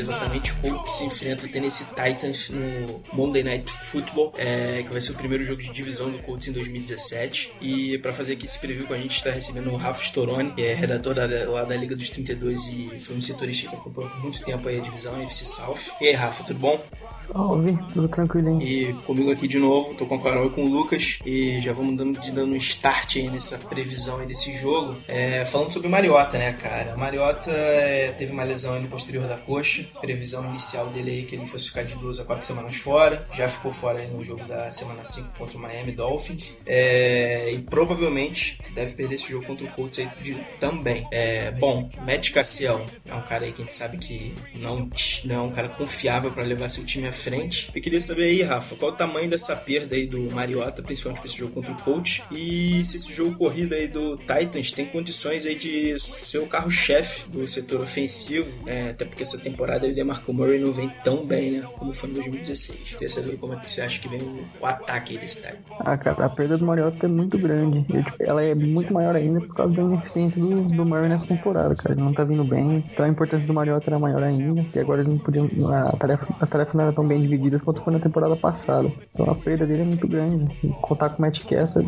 [0.00, 5.12] Exatamente, o Colts enfrenta o Tennessee Titans no Monday Night Football, é, que vai ser
[5.12, 7.52] o primeiro jogo de divisão do Colts em 2017.
[7.60, 10.62] E para fazer aqui esse preview com a gente está recebendo o Rafa Storoni, que
[10.62, 14.20] é redator da- lá da Liga dos 32 e foi um setorista que acompanhou por
[14.22, 15.92] muito tempo aí a divisão a NFC South.
[16.00, 16.82] E aí, Rafa, tudo bom?
[17.26, 18.62] Salve, tudo tranquilinho.
[18.62, 21.72] E comigo aqui de novo, tô com a Carol e com o Lucas e já
[21.72, 24.96] vamos dando, dando um start aí nessa previsão aí desse jogo.
[25.08, 26.96] É, falando sobre Mariota, né, cara?
[26.96, 31.34] Mariota é, teve uma lesão aí no posterior da coxa, previsão inicial dele aí que
[31.36, 34.44] ele fosse ficar de duas a quatro semanas fora, já ficou fora aí no jogo
[34.44, 39.64] da semana 5 contra o Miami Dolphins É, e provavelmente deve perder esse jogo contra
[39.64, 41.06] o Colts aí de- também.
[41.10, 44.88] É, bom, Matt Cassiel é um cara aí que a gente sabe que não,
[45.24, 47.70] não é um cara confiável para levar seu time à frente.
[47.74, 51.28] Eu queria saber aí, Rafa, qual o tamanho dessa perda aí do Mariota, principalmente para
[51.28, 55.46] esse jogo contra o Colts, e se esse jogo corrido aí do Titans tem condições
[55.46, 60.32] aí de ser o carro-chefe do setor ofensivo, é, até porque essa temporada o DeMarco
[60.32, 62.94] Murray não vem tão bem, né, como foi em 2016.
[62.94, 65.58] Queria saber como é que você acha que vem o, o ataque desse time.
[65.78, 67.84] Ah, cara, a perda do Mariota é muito grande.
[67.88, 71.26] E, tipo, ela é muito maior ainda por causa da ineficiência do, do Murray nessa
[71.26, 71.94] temporada, cara.
[71.94, 72.84] Ele não tá vindo bem.
[72.92, 74.64] Então a importância do Mariota era maior ainda.
[74.74, 75.48] E agora eles não podiam.
[75.72, 78.90] A tarefa, as tarefas não eram tão bem divididas quanto foi na temporada passada.
[79.12, 80.56] Então a perda dele é muito grande.
[80.64, 81.82] E contar com o Matt Cass é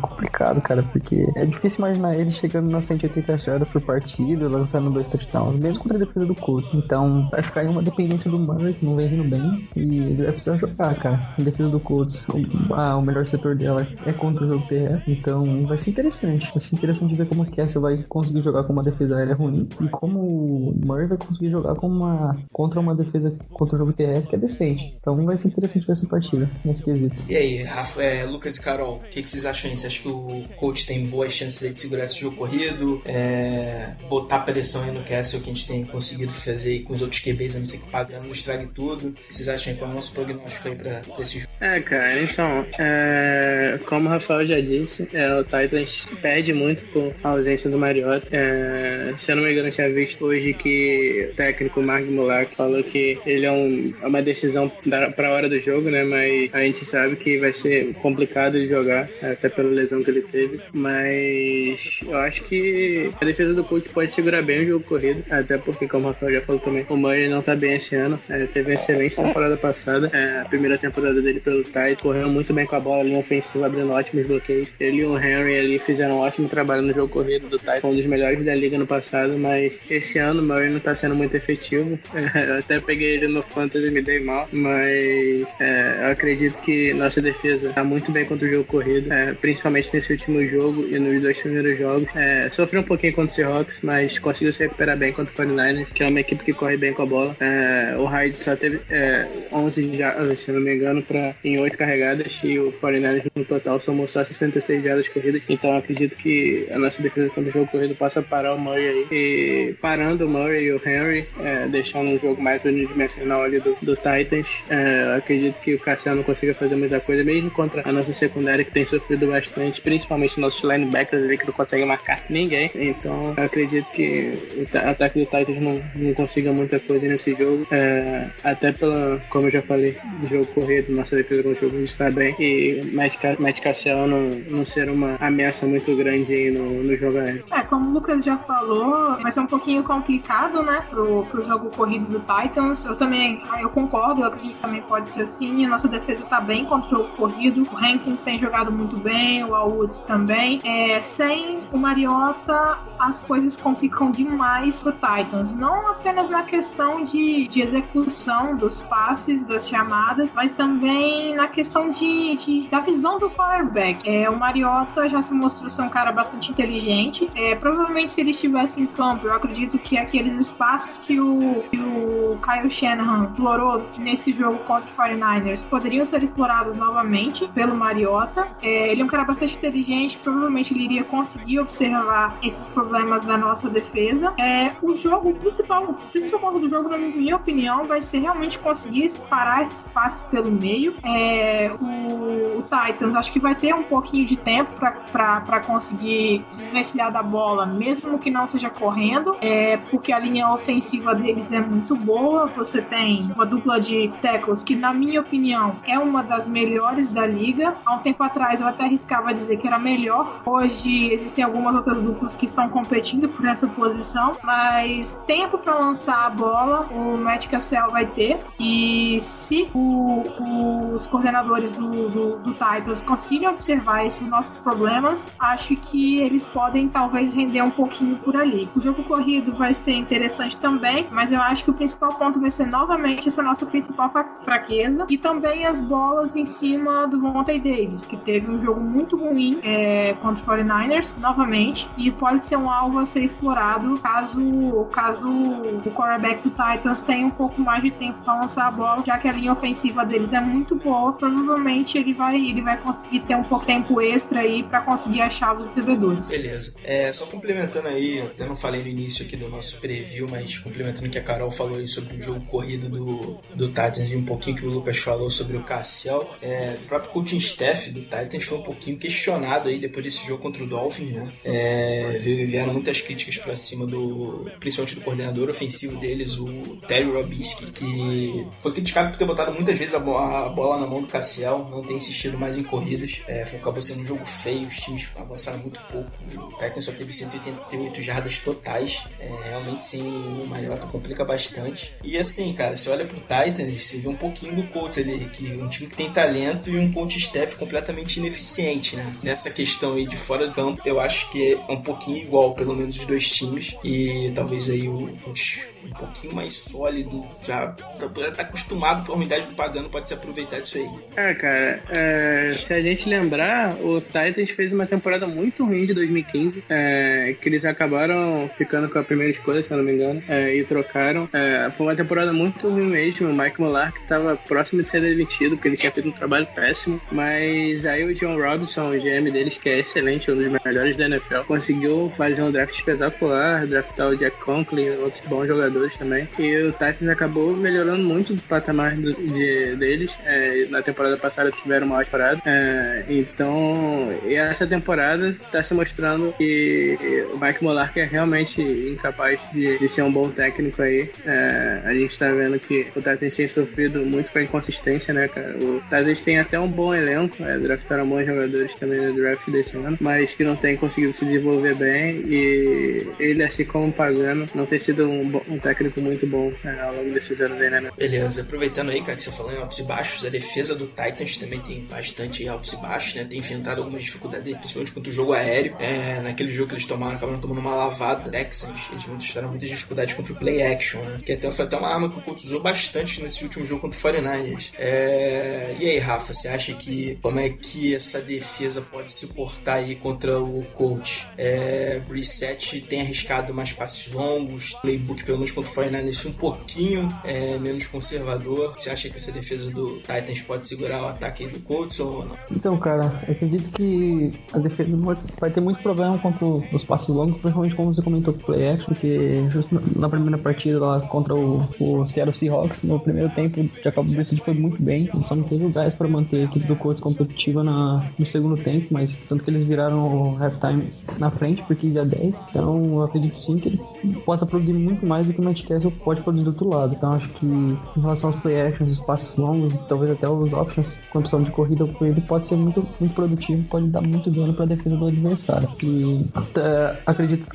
[0.00, 0.82] complicado, cara.
[0.82, 5.82] Porque é difícil imaginar ele chegando nas 180 jardas por partida, lançando dois touchdowns, mesmo
[5.82, 6.72] contra a defesa do Colts.
[6.74, 9.68] Então vai ficar em uma dependência do Murray, que não vem vindo bem.
[9.76, 11.34] E ele vai precisar jogar, cara.
[11.38, 15.12] A defesa do Colts, o, melhor setor dela é contra o jogo terrestre.
[15.12, 16.50] Então vai ser interessante.
[16.52, 19.68] Vai ser interessante ver como a Cassie vai conseguir jogar com uma defesa aérea ruim
[19.80, 23.92] e como o Murray vai conseguir jogar com uma, contra uma defesa contra o jogo
[23.92, 24.96] terrestre que é decente.
[25.00, 27.22] Então vai ser interessante ver essa partida nesse quesito.
[27.28, 29.74] E aí, Rafa, é, Lucas e Carol, o que, que vocês acham?
[29.76, 33.00] Você acha que o coach tem boas chances de segurar esse jogo corrido?
[33.04, 37.20] É, botar pressão aí no Castle que a gente tem conseguido fazer com os outros
[37.20, 39.08] QBs, a não ser que o pagando estrague tudo.
[39.08, 39.78] O que vocês acham aí?
[39.78, 41.52] Qual é o nosso prognóstico aí pra esse jogo?
[41.60, 47.14] É, cara, então, é, como o Rafael já disse, é, o Titans perde muito por
[47.22, 48.26] ausência do Mariota.
[48.30, 52.46] É, se eu não me engano, eu tinha visto hoje que o técnico Mark Mullar
[52.54, 56.04] falou que ele é, um, é uma decisão da, pra hora do jogo, né?
[56.04, 60.22] Mas a gente sabe que vai ser complicado de jogar, até pela lesão que ele
[60.22, 60.60] teve.
[60.74, 65.56] Mas eu acho que a defesa do Colts pode segurar bem o jogo corrido, até
[65.56, 68.20] porque, como o Rafael já falou também, o Murray não tá bem esse ano.
[68.28, 72.52] É, teve uma excelente temporada passada, é, a primeira temporada dele pelo Titans, correu muito
[72.52, 74.68] bem com a bola, linha ofensiva, abrindo ótimos bloqueios.
[74.80, 77.94] Ele e o Henry ali fizeram um ótimo trabalho no jogo corrido do foi um
[77.94, 81.36] dos melhores da liga no passado, mas esse ano o Murray não tá sendo muito
[81.36, 81.98] efetivo.
[82.14, 86.60] É, eu até peguei ele no Fantasy e me dei mal, mas é, eu acredito
[86.60, 90.86] que nossa defesa tá muito bem contra o jogo corrido, é, principalmente nesse último jogo
[90.88, 92.08] e nos dois primeiros jogos.
[92.16, 95.86] É, sofreu um pouquinho contra o Seahawks, mas conseguiu se recuperar bem contra o 49ers,
[95.92, 97.36] que é uma equipe que corre bem com a bola.
[97.38, 101.76] É, o Hyde só teve é, 11 jardas, se não me engano, para em 8
[101.76, 105.42] carregadas e o 49ers no total somou só 66 jardas corridas.
[105.48, 109.06] Então acredito que a nossa defesa contra o jogo corrido possa parar o Murray aí.
[109.10, 113.76] E parando o Murray e o Henry, é, deixando um jogo mais unidimensional ali do,
[113.82, 118.12] do Titans, é, acredito que o Cassiano consiga fazer muita coisa, mesmo contra a nossa
[118.12, 122.70] secundária que tem sofrido bastante, principalmente nossos linebackers ali que não conseguem marcar ninguém.
[122.74, 127.66] Então acredito que o ataque do Titans não, não consiga muita coisa nesse jogo.
[127.70, 129.96] É, até pela, como eu já falei,
[130.28, 132.34] jogo corrido, nossa defesa no jogo está bem.
[132.38, 137.44] E Matt Cassiano não, não ser uma ameaça muito grande aí no, no jogo aéreo.
[137.50, 141.70] É, como o Lucas já falou, vai ser um pouquinho complicado, né, pro, pro jogo
[141.70, 142.84] corrido do Titans.
[142.84, 145.66] Eu também, eu concordo, eu acredito que também pode ser assim.
[145.66, 147.62] A nossa defesa tá bem contra o jogo corrido.
[147.62, 150.60] O Hankins tem jogado muito bem, o Woods também.
[150.64, 155.54] É, sem o Mariota, as coisas complicam demais pro Titans.
[155.54, 161.90] Não apenas na questão de, de execução dos passes, das chamadas, mas também na questão
[161.90, 164.08] de, de da visão do quarterback.
[164.08, 167.28] É, o Mariota já se mostrou ser um cara bastante inteligente.
[167.34, 171.78] É, provavelmente se ele estivesse em campo, eu acredito que aqueles espaços que o, que
[171.78, 178.48] o Kyle Shanahan explorou nesse jogo contra os 49ers poderiam ser explorados novamente pelo Mariota.
[178.62, 183.36] É, ele é um cara bastante inteligente, provavelmente ele iria conseguir observar esses problemas da
[183.36, 184.32] nossa defesa.
[184.38, 188.58] É, o jogo, principal, o principal ponto do jogo, na minha opinião, vai ser realmente
[188.58, 190.94] conseguir parar esses passes pelo meio.
[191.06, 196.64] É, o, o, Titans acho que vai ter um pouquinho de tempo para conseguir se
[196.64, 201.60] desvencilhar da bola, mesmo que não seja correndo, é, porque a linha ofensiva deles é
[201.60, 202.46] muito boa.
[202.46, 207.26] Você tem uma dupla de tackles que, na minha opinião, é uma das melhores da
[207.26, 207.76] liga.
[207.84, 210.42] Há um tempo atrás eu até arriscava dizer que era melhor.
[210.44, 216.26] Hoje existem algumas outras duplas que estão competindo por essa posição, mas tempo para lançar
[216.26, 218.38] a bola o Matt Cassell vai ter.
[218.58, 225.76] E se o, os coordenadores do, do, do Titans conseguirem observar esses nossos problemas, acho
[225.76, 228.68] que eles podem talvez render um pouquinho por ali.
[228.74, 232.50] O jogo corrido vai ser interessante também, mas eu acho que o principal ponto vai
[232.50, 234.10] ser novamente essa nossa principal
[234.44, 239.16] fraqueza e também as bolas em cima do Monte Davis, que teve um jogo muito
[239.16, 244.86] ruim é, contra o 49ers, novamente, e pode ser um alvo a ser explorado caso,
[244.92, 249.02] caso o quarterback do Titans tenha um pouco mais de tempo para lançar a bola,
[249.04, 253.20] já que a linha ofensiva deles é muito boa, provavelmente ele vai, ele vai conseguir
[253.20, 256.28] ter um pouco tempo extra aí para conseguir achar os recebedores.
[256.28, 256.76] Beleza.
[256.84, 261.08] É, só complementando aí, eu não falei no início aqui do nosso preview, mas complementando
[261.08, 264.24] o que a Carol falou aí sobre o jogo corrido do, do Titans e um
[264.24, 268.44] pouquinho que o Lucas falou sobre o Cassiel, é, o próprio coaching staff do Titans
[268.44, 271.30] foi um pouquinho questionado aí depois desse jogo contra o Dolphins, né?
[271.44, 277.66] É, vieram muitas críticas para cima do, principalmente do coordenador ofensivo deles, o Terry Robisky,
[277.72, 281.64] que foi criticado por ter botado muitas vezes a, bola, bola na mão do Cassiel,
[281.70, 285.60] não tem insistido mais em corridas, é, acabou sendo um jogo feio, os times avançaram
[285.60, 291.24] muito pouco, o Titans só teve 188 jardas totais, é, realmente sem o Mariota complica
[291.24, 291.94] bastante.
[292.02, 295.52] E assim, cara, você olha pro Titans, você vê um pouquinho do Colts ali, que
[295.52, 299.16] um time que tem talento e um coach staff completamente ineficiente, né?
[299.22, 302.74] Nessa questão aí de fora do campo, eu acho que é um pouquinho igual, pelo
[302.74, 308.42] menos os dois times, e talvez aí o coach um pouquinho mais sólido, já tá
[308.42, 310.88] acostumado com a unidade do pagano, pode se aproveitar disso aí.
[311.16, 315.94] É, cara, é, se a gente lembrar, o Titans fez uma temporada muito ruim de
[315.94, 320.22] 2015, é, que eles acabaram ficando com a primeira escolha, se eu não me engano,
[320.28, 321.28] é, e trocaram.
[321.32, 325.00] É, foi uma temporada muito ruim mesmo, o Mike Mular que estava próximo de ser
[325.00, 329.30] demitido, porque ele tinha feito um trabalho péssimo, mas aí o John Robinson, o GM
[329.30, 334.08] deles, que é excelente, um dos melhores da NFL, conseguiu fazer um draft espetacular, draftar
[334.08, 336.28] o Jack Conklin, outros bons jogadores também.
[336.38, 340.18] E o Titans acabou melhorando muito o patamar do, de, deles.
[340.24, 342.40] É, na temporada passada tiveram uma temporada.
[342.44, 346.96] É, então, essa temporada está se mostrando que
[347.32, 351.10] o Mike Molark é realmente incapaz de, de ser um bom técnico aí.
[351.24, 355.28] É, a gente está vendo que o Titans tem sofrido muito com a inconsistência, né,
[355.28, 355.56] cara?
[355.56, 359.76] O Titans tem até um bom elenco, é, draftaram bons jogadores também no draft desse
[359.76, 362.22] ano, mas que não tem conseguido se desenvolver bem.
[362.26, 366.94] E ele, assim como Pagano, não tem sido um, um técnico muito bom né, ao
[366.94, 367.90] longo desses anos aí, né?
[367.96, 371.36] Beleza, aproveitando aí, cara, que você falou em altos e baixos, a defesa do Titans
[371.38, 373.24] também tem bastante altos e baixos, né?
[373.24, 375.74] Tem enfrentado algumas dificuldades, principalmente contra o jogo aéreo.
[375.78, 380.14] É, naquele jogo que eles tomaram, acabaram tomando uma lavada Texans, eles mostraram muitas dificuldades
[380.14, 381.20] contra o play action, né?
[381.24, 383.98] Que até foi até uma arma que o Colts usou bastante nesse último jogo contra
[383.98, 384.72] o 49ers.
[384.78, 385.74] É...
[385.78, 389.96] E aí, Rafa, você acha que como é que essa defesa pode se portar aí
[389.96, 391.28] contra o Colts?
[391.38, 392.00] É...
[392.06, 397.58] Brissette tem arriscado mais passes longos, playbook pelo menos contra o 49ers um pouquinho é,
[397.58, 398.74] menos conservador.
[398.76, 402.24] Você acha que essa defesa do Titans Titans pode segurar o ataque do Colts ou
[402.24, 402.36] não?
[402.50, 404.96] Então, cara, eu acredito que a defesa
[405.40, 408.68] vai- ter muito problema contra os passos longos, principalmente como você comentou com o play
[408.68, 413.60] action, porque justo na- primeira partida lá contra o, o Seattle Seahawks, no primeiro tempo,
[413.60, 416.66] o Jacob Brissett foi muito bem, só não teve o gás para manter a equipe
[416.66, 421.30] do Colts competitiva na, no segundo tempo, mas tanto que eles viraram o halftime na
[421.30, 423.80] frente por 15 a 10, então eu acredito sim que ele
[424.24, 425.62] possa produzir muito mais do que o Matt
[426.04, 429.36] pode produzir do outro lado, então acho que em relação aos play actions, os passos
[429.36, 433.62] longos talvez até os options, com opção de corrida, ele pode ser muito, muito produtivo,
[433.68, 435.68] pode dar muito dano para a defesa do adversário.
[435.82, 437.48] E é, acredito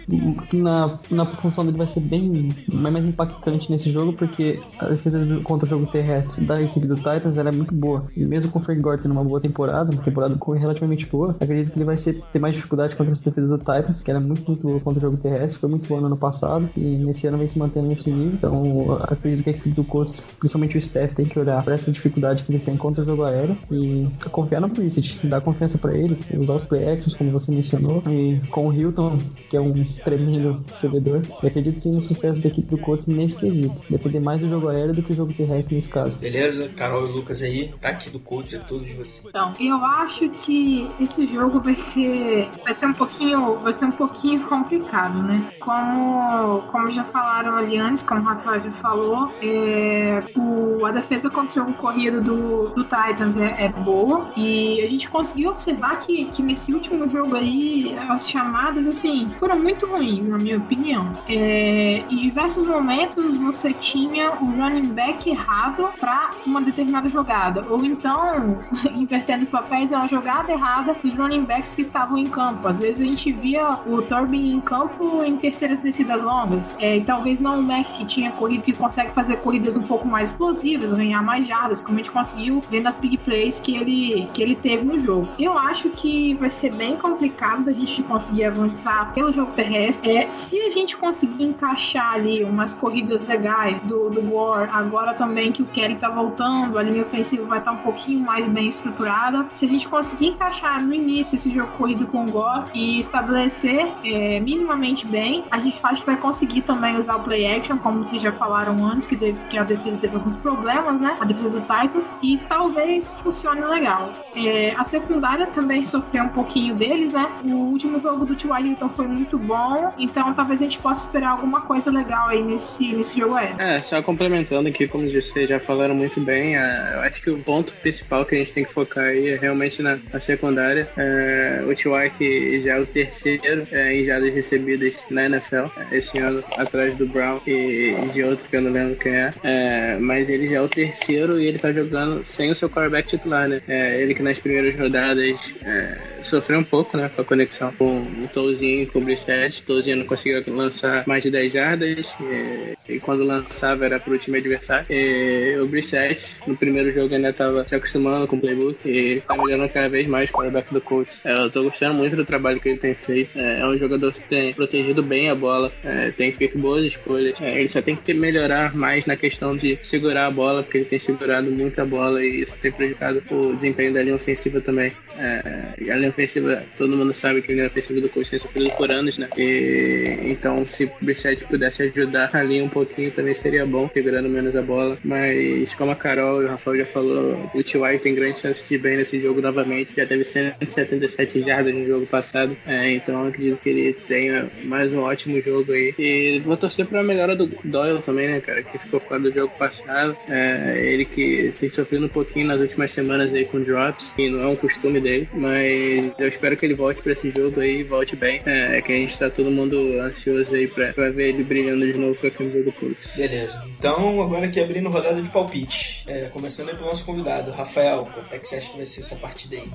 [0.49, 5.19] que na, na função dele vai ser bem mais impactante nesse jogo, porque a defesa
[5.43, 8.05] contra o jogo terrestre da equipe do Titans é muito boa.
[8.15, 11.71] E mesmo com o Frank Gore tendo uma boa temporada, uma temporada relativamente boa, acredito
[11.71, 14.43] que ele vai ser, ter mais dificuldade contra essa defesa do Titans, que era muito,
[14.47, 17.37] muito boa contra o jogo terrestre, foi muito boa no ano passado, e nesse ano
[17.37, 18.33] vem se mantendo nesse nível.
[18.33, 21.91] Então, acredito que a equipe do Colts, principalmente o staff, tem que olhar para essa
[21.91, 25.95] dificuldade que eles têm contra o jogo aéreo e confiar no Brissett, dar confiança para
[25.95, 29.17] ele, usar os play actions, como você mencionou, e com o Hilton,
[29.49, 29.73] que é um
[30.03, 33.81] tremendo recebedor, eu acredito sim no sucesso da equipe do Colts nesse quesito.
[33.89, 36.19] Depender mais do jogo aéreo do que o jogo terrestre nesse caso.
[36.19, 36.69] Beleza?
[36.69, 39.23] Carol e Lucas aí, tá aqui do Colts, é todos vocês.
[39.27, 43.91] Então, eu acho que esse jogo vai ser vai ser um pouquinho vai ser um
[43.91, 45.51] pouquinho complicado, né?
[45.59, 51.29] Como como já falaram ali antes, como o Rafael já falou, é, o, a defesa
[51.29, 52.40] contra o jogo corrido do,
[52.75, 57.35] do Titans é, é boa e a gente conseguiu observar que, que nesse último jogo
[57.35, 61.11] aí as chamadas assim foram muito ruins, na minha opinião.
[61.27, 67.83] É, em diversos momentos você tinha o running back errado para uma determinada jogada, ou
[67.83, 68.59] então
[68.95, 72.67] invertendo os papéis, é uma jogada errada dos running backs que estavam em campo.
[72.67, 77.01] Às vezes a gente via o Turbin em campo em terceiras descidas longas, é, e
[77.01, 80.93] talvez não o Mac que tinha corrido, que consegue fazer corridas um pouco mais explosivas,
[80.93, 84.55] ganhar mais jardas, como a gente conseguiu ver nas big plays que ele, que ele
[84.55, 85.27] teve no jogo.
[85.39, 90.17] Eu acho que vai ser bem complicado da gente conseguir avançar pelo jogo terrestre.
[90.17, 95.51] É, se a gente conseguir encaixar ali umas corridas legais do, do Gore, agora também
[95.51, 99.47] que o Kelly tá voltando, a linha ofensiva vai estar um pouquinho mais bem estruturada.
[99.51, 103.87] Se a gente conseguir encaixar no início esse jogo corrido com o Gore e estabelecer
[104.03, 108.05] é, minimamente bem, a gente acha que vai conseguir também usar o play action, como
[108.05, 109.15] vocês já falaram antes, que,
[109.49, 111.17] que a defesa teve alguns problemas, né?
[111.19, 114.13] A defesa do Titans, e talvez funcione legal.
[114.35, 117.29] É, a secundária também sofreu um pouquinho deles, né?
[117.43, 118.67] O último jogo do T.Y.
[118.67, 122.93] Hilton foi muito bom, então talvez a gente possa esperar alguma coisa legal aí nesse,
[122.93, 123.55] nesse jogo aéreo.
[123.59, 127.39] É, só complementando aqui, como vocês já falaram muito bem, é, eu acho que o
[127.39, 130.89] ponto principal que a gente tem que focar aí é realmente na, na secundária.
[130.97, 132.09] É, o T.Y.
[132.11, 136.97] que já é o terceiro é, em jardas recebidas na NFL é, esse ano, atrás
[136.97, 139.11] do Brown e de outro que eu não lembro quem.
[139.43, 143.07] É, mas ele já é o terceiro e ele tá jogando sem o seu quarterback
[143.07, 143.61] titular, né?
[143.67, 148.01] É, ele que nas primeiras rodadas é, sofreu um pouco, né, com a conexão com
[148.01, 149.61] o Tolzinho e com o Brissett.
[149.61, 154.17] O Tolzinho não conseguiu lançar mais de 10 jardas e, e quando lançava era pro
[154.17, 154.85] time adversário.
[154.89, 159.35] E o Brissett, no primeiro jogo, ainda tava se acostumando com o playbook e tá
[159.35, 161.25] melhorando cada vez mais o quarterback do Colts.
[161.25, 163.37] É, eu tô gostando muito do trabalho que ele tem feito.
[163.37, 167.39] É, é um jogador que tem protegido bem a bola, é, tem feito boas escolhas.
[167.41, 170.85] É, ele só tem que melhorar mais na questão de segurar a bola, porque ele
[170.85, 174.91] tem segurado muito a bola e isso tem prejudicado o desempenho da linha ofensiva também.
[175.17, 178.69] É, a linha ofensiva, todo mundo sabe que a linha ofensiva do Colts tem sofrido
[178.71, 179.27] por anos, né?
[179.37, 184.29] E, então, se o Brissett pudesse ajudar a linha um pouquinho, também seria bom, segurando
[184.29, 184.97] menos a bola.
[185.03, 187.99] Mas, como a Carol e o Rafael já falou, o T.Y.
[187.99, 189.93] tem grande chance de ir bem nesse jogo novamente.
[189.95, 192.55] Já teve 177 jardas no jogo passado.
[192.65, 195.93] É, então, acredito que ele tenha mais um ótimo jogo aí.
[195.97, 198.63] E vou torcer pra melhora do Doyle também, né, cara?
[198.63, 200.15] Que ficou fora do jogo passado.
[200.27, 204.41] É, ele que tem sofrido um pouquinho nas últimas semanas aí com drops, que não
[204.41, 205.27] é um costume dele.
[205.33, 208.41] Mas eu espero que ele volte pra esse jogo aí volte bem.
[208.45, 211.97] É, que a gente tá todo mundo ansioso aí pra, pra ver ele brilhando de
[211.97, 213.15] novo com a camisa do Colts.
[213.15, 213.65] Beleza.
[213.77, 216.03] Então, agora aqui abrindo rodada de palpite.
[216.07, 218.07] É, começando aí pelo nosso convidado, Rafael.
[218.13, 219.69] Como é que você acha que vai ser essa partida aí?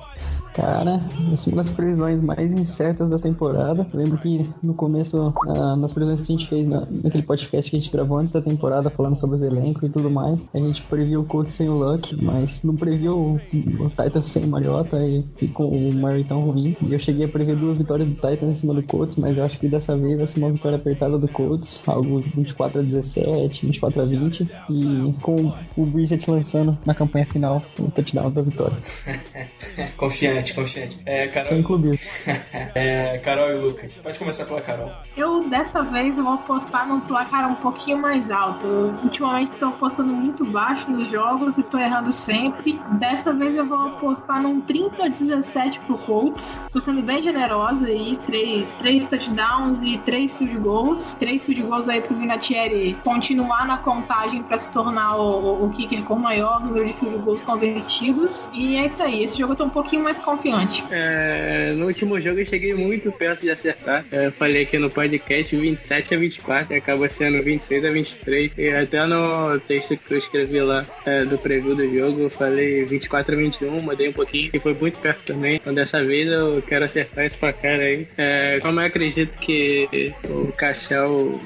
[0.57, 3.85] Cara, é uma das previsões mais incertas da temporada.
[3.93, 7.69] Eu lembro que no começo, ah, nas previsões que a gente fez na- naquele podcast
[7.69, 10.57] que a gente gravou antes da temporada, falando sobre os elencos e tudo mais, a
[10.57, 14.47] gente previu o Colts sem o Luck, mas não previu o, o Titans sem o
[14.47, 16.75] Mariota e, e com o Murray tão ruim.
[16.81, 19.43] E eu cheguei a prever duas vitórias do Titans em cima do Colts, mas eu
[19.43, 23.63] acho que dessa vez vai ser uma vitória apertada do Colts, algo 24 a 17,
[23.67, 24.41] 24 a 20,
[24.71, 28.77] e com o Brissett lançando na campanha final o touchdown da vitória.
[29.97, 30.46] Confiante.
[30.53, 30.97] Confiante, confiante.
[31.05, 31.49] É, Carol.
[31.49, 31.99] Sem clubismo.
[32.75, 33.93] é, Carol e Lucas.
[33.95, 34.91] Pode começar pela Carol.
[35.15, 38.65] Eu, dessa vez, eu vou apostar num placar um pouquinho mais alto.
[38.65, 42.79] Eu, ultimamente tô apostando muito baixo nos jogos e tô errando sempre.
[42.99, 46.65] Dessa vez eu vou apostar num 30 a 17 pro Colts.
[46.71, 48.17] Tô sendo bem generosa aí.
[48.25, 51.13] Três, três touchdowns e três field goals.
[51.15, 56.03] Três field goals aí pro Vinatieri continuar na contagem pra se tornar o, o kicker
[56.03, 58.49] com o maior número de field goals convertidos.
[58.53, 59.23] E é isso aí.
[59.23, 60.36] Esse jogo eu tô um pouquinho mais confiante.
[60.91, 64.05] É, no último jogo eu cheguei muito perto de acertar.
[64.11, 68.51] É, falei aqui no podcast 27 a 24 e acabou sendo 26 a 23.
[68.57, 72.85] E até no texto que eu escrevi lá é, do preview do jogo eu falei
[72.85, 75.55] 24 a 21, mudei um pouquinho e foi muito perto também.
[75.55, 78.07] Então dessa vez eu quero acertar esse placar aí.
[78.17, 81.39] É, como eu acredito que o Cassel.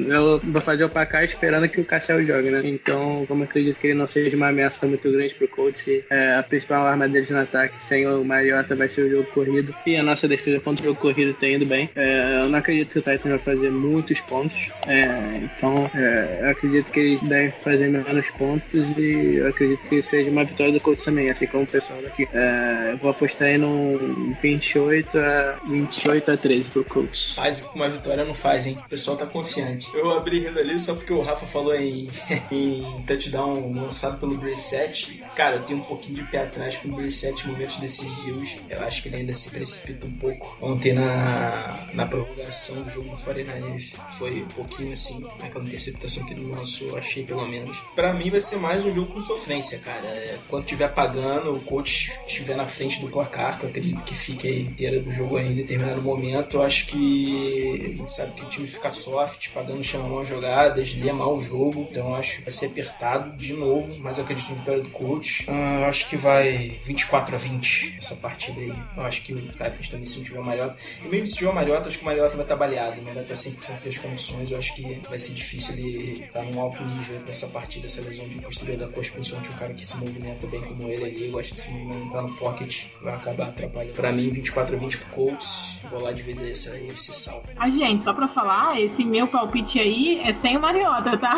[0.00, 2.62] Eu vou fazer o placar esperando que o Cassel jogue, né?
[2.64, 6.36] Então, como eu acredito que ele não seja uma ameaça muito grande pro Colts, é,
[6.36, 9.74] a principal arma deles no ataque sem o Mariota vai ser o jogo corrido.
[9.86, 11.88] E a nossa defesa contra o jogo corrido tá indo bem.
[11.94, 14.68] É, eu não acredito que o Titan vai fazer muitos pontos.
[14.86, 20.02] É, então, é, eu acredito que ele deve fazer menos pontos e eu acredito que
[20.02, 22.28] seja uma vitória do Colts também, assim como o pessoal daqui.
[22.32, 27.32] É, eu vou apostar aí num 28 a, 28 a 13 pro Colts.
[27.34, 28.78] Quase uma vitória não faz, hein?
[28.84, 29.88] O pessoal tá confiante.
[29.94, 32.08] Eu abri rindo ali só porque o Rafa falou em,
[32.50, 35.22] em touchdown lançado pelo Brissett.
[35.34, 38.56] Cara, eu tenho um pouquinho de pé atrás com o Brissett em momentos decisivos.
[38.68, 40.56] Eu acho que ele ainda se precipita um pouco.
[40.60, 46.34] Ontem na, na prorrogação do jogo do 49ers foi um pouquinho assim, aquela interceptação que
[46.34, 47.78] ele lançou, eu achei pelo menos.
[47.94, 50.06] Pra mim vai ser mais um jogo com sofrência, cara.
[50.06, 54.14] É, quando tiver pagando, o coach estiver na frente do placar, que eu acredito que
[54.14, 58.32] fique aí inteira do jogo aí em determinado momento, eu acho que a gente sabe
[58.32, 62.38] que o time fica soft, pagando chama mal jogadas, lê mal o jogo, então acho
[62.38, 65.46] que vai ser apertado de novo, mas eu acredito na vitória do coach.
[65.48, 68.74] Ah, eu acho que vai 24 a 20 essa partida aí.
[68.96, 70.76] Eu acho que o Titans também se não tiver o Mariota.
[71.04, 73.22] E mesmo se tiver o Mariota, acho que o Mariota vai estar baleado, não vai
[73.22, 74.50] estar 100% das condições.
[74.50, 78.28] Eu acho que vai ser difícil ele estar num alto nível nessa partida, essa lesão
[78.28, 81.54] de posterior da coxa, principalmente um cara que se movimenta bem como ele ali, gosta
[81.54, 83.94] de se movimentar no pocket, vai acabar atrapalhando.
[83.94, 87.48] Pra mim, 24 a 20 pro Colts, vou lá de vez essa UFC salva.
[87.56, 91.34] Ah, gente, só pra falar, esse meu palpite aí é sem o Mariota, tá?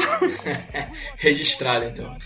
[1.17, 2.17] Registrado então.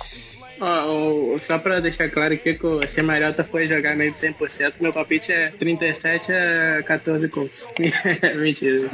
[0.61, 4.19] Ó, o- só pra deixar claro aqui que se a Mariota for jogar meio de
[4.19, 7.67] 100%, meu palpite é 37 a 14 Colts.
[8.37, 8.89] Mentira.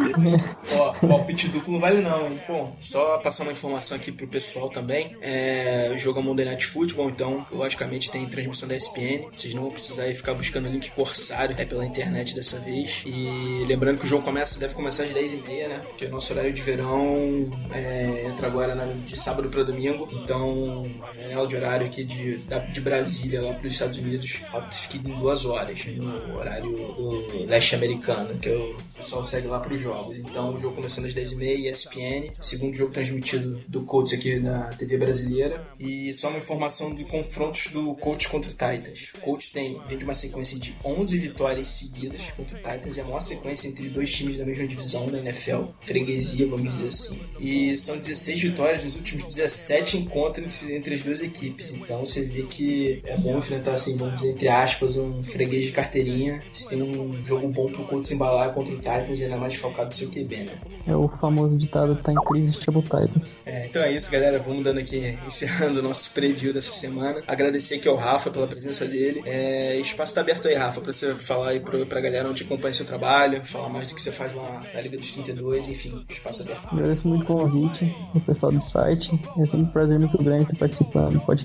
[0.72, 2.40] Ó, palpite duplo não vale não, hein?
[2.48, 5.16] Bom, só passar uma informação aqui pro pessoal também.
[5.20, 9.28] É, o jogo é Monday Night Football, então, logicamente, tem transmissão da ESPN.
[9.36, 13.02] Vocês não vão precisar ficar buscando link corsário, é pela internet dessa vez.
[13.06, 15.80] E lembrando que o jogo começa, deve começar às 10h30, né?
[15.88, 20.08] Porque o nosso horário de verão é, entra agora na- de sábado para domingo.
[20.12, 22.38] Então, a janela de horário aqui de,
[22.72, 24.42] de Brasília lá para os Estados Unidos
[24.72, 29.74] fica em duas horas, no horário do leste americano, que o pessoal segue lá para
[29.74, 30.18] os jogos.
[30.18, 32.32] Então, o jogo começando às 10h30, ESPN.
[32.40, 35.64] Segundo jogo transmitido do Colts aqui na TV brasileira.
[35.78, 39.14] E só uma informação de confrontos do Colts contra o Titans.
[39.14, 42.98] O Colts tem, vem de uma sequência de 11 vitórias seguidas contra o Titans.
[42.98, 45.64] É a maior sequência entre dois times da mesma divisão da NFL.
[45.80, 47.20] Freguesia, vamos dizer assim.
[47.40, 51.45] E são 16 vitórias nos últimos 17 encontros entre as duas equipes.
[51.48, 55.72] Então você vê que é bom enfrentar, assim, vamos dizer, entre aspas, um freguês de
[55.72, 56.42] carteirinha.
[56.52, 59.94] Se tem um jogo bom pro Colts embalar contra o Titans, ainda mais focado no
[59.94, 60.52] seu QB, né?
[60.86, 63.34] É o famoso ditado tá em crise, chama o Titans.
[63.44, 64.38] É, então é isso, galera.
[64.38, 67.22] Vamos dando aqui, encerrando o nosso preview dessa semana.
[67.26, 69.22] Agradecer aqui ao Rafa pela presença dele.
[69.24, 72.72] É, espaço tá aberto aí, Rafa, pra você falar aí pro, pra galera onde acompanha
[72.72, 76.42] seu trabalho, falar mais do que você faz lá na Liga dos 32, enfim, espaço
[76.42, 76.68] aberto.
[76.70, 79.10] Agradeço muito o convite do pessoal do site.
[79.38, 81.35] É sempre um prazer muito grande estar participando do podcast.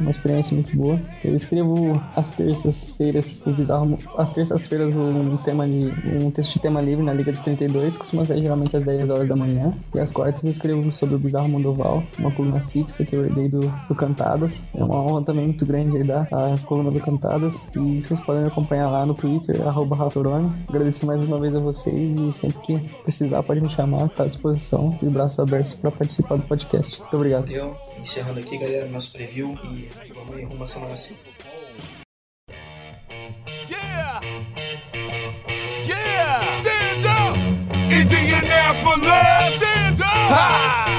[0.00, 1.00] Uma experiência muito boa.
[1.24, 3.98] Eu escrevo às terças-feiras o Bizarro.
[4.16, 5.92] Às terças-feiras um tema de.
[6.16, 9.28] um texto de tema livre na Liga de 32, costuma ser geralmente às 10 horas
[9.28, 9.72] da manhã.
[9.94, 13.48] E às quartas eu escrevo sobre o Bizarro Mandoval, uma coluna fixa que eu herdei
[13.48, 14.64] do, do Cantadas.
[14.74, 17.70] É uma honra também muito grande aí dar a coluna do Cantadas.
[17.76, 20.52] E vocês podem me acompanhar lá no Twitter, arroba Ratorone.
[20.68, 24.26] Agradecer mais uma vez a vocês e sempre que precisar pode me chamar, tá à
[24.26, 27.00] disposição e braços abertos para participar do podcast.
[27.00, 27.46] Muito obrigado.
[27.46, 27.91] Valeu.
[28.02, 31.20] Encerrando aqui, galera, nosso preview e vamos aí rumo semana 5.
[33.70, 34.20] Yeah!
[35.86, 36.42] Yeah!
[36.58, 37.38] Stand up!
[37.94, 39.54] Indianapolis!
[39.54, 40.32] Stand up!
[40.32, 40.91] Ha!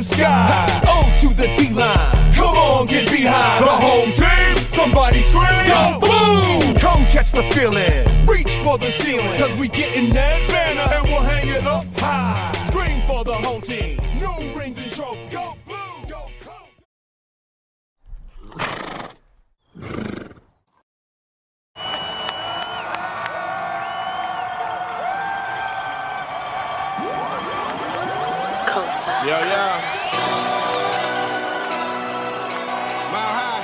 [0.00, 0.80] The sky!
[0.86, 2.32] O to the D line!
[2.32, 4.64] Come on, get behind the home team.
[4.70, 6.74] Somebody scream, yo, boom!
[6.78, 8.26] Come catch the feeling.
[8.26, 12.59] Reach for the ceiling, cause we getting that banner and we'll hang it up high.
[33.10, 33.60] Mile high.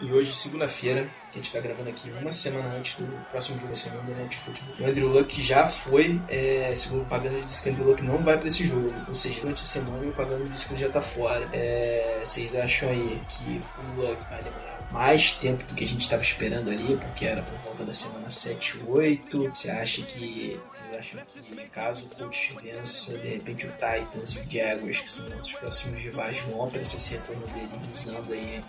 [0.00, 3.70] E hoje, segunda-feira, que a gente tá gravando aqui uma semana antes do próximo jogo
[3.70, 4.74] da semana do Night Football.
[4.78, 8.18] O Andrew Luck já foi, é, segundo o Pagano disse que o Andrew Luck não
[8.18, 8.94] vai pra esse jogo.
[9.08, 11.48] Ou seja, durante a semana o Pagano disse que ele já tá fora.
[11.52, 13.60] É, vocês acham aí que
[13.98, 17.42] o Luck vai demorar mais tempo do que a gente estava esperando ali, porque era
[17.42, 19.50] por volta da semana 7, 8.
[19.50, 20.58] Você acha que.
[20.68, 25.10] Vocês acham que caso o Colts vença, de repente o Titans e o Jaguars, que
[25.10, 28.62] são nossos próximos rivais, vão para esse retorno dele visando aí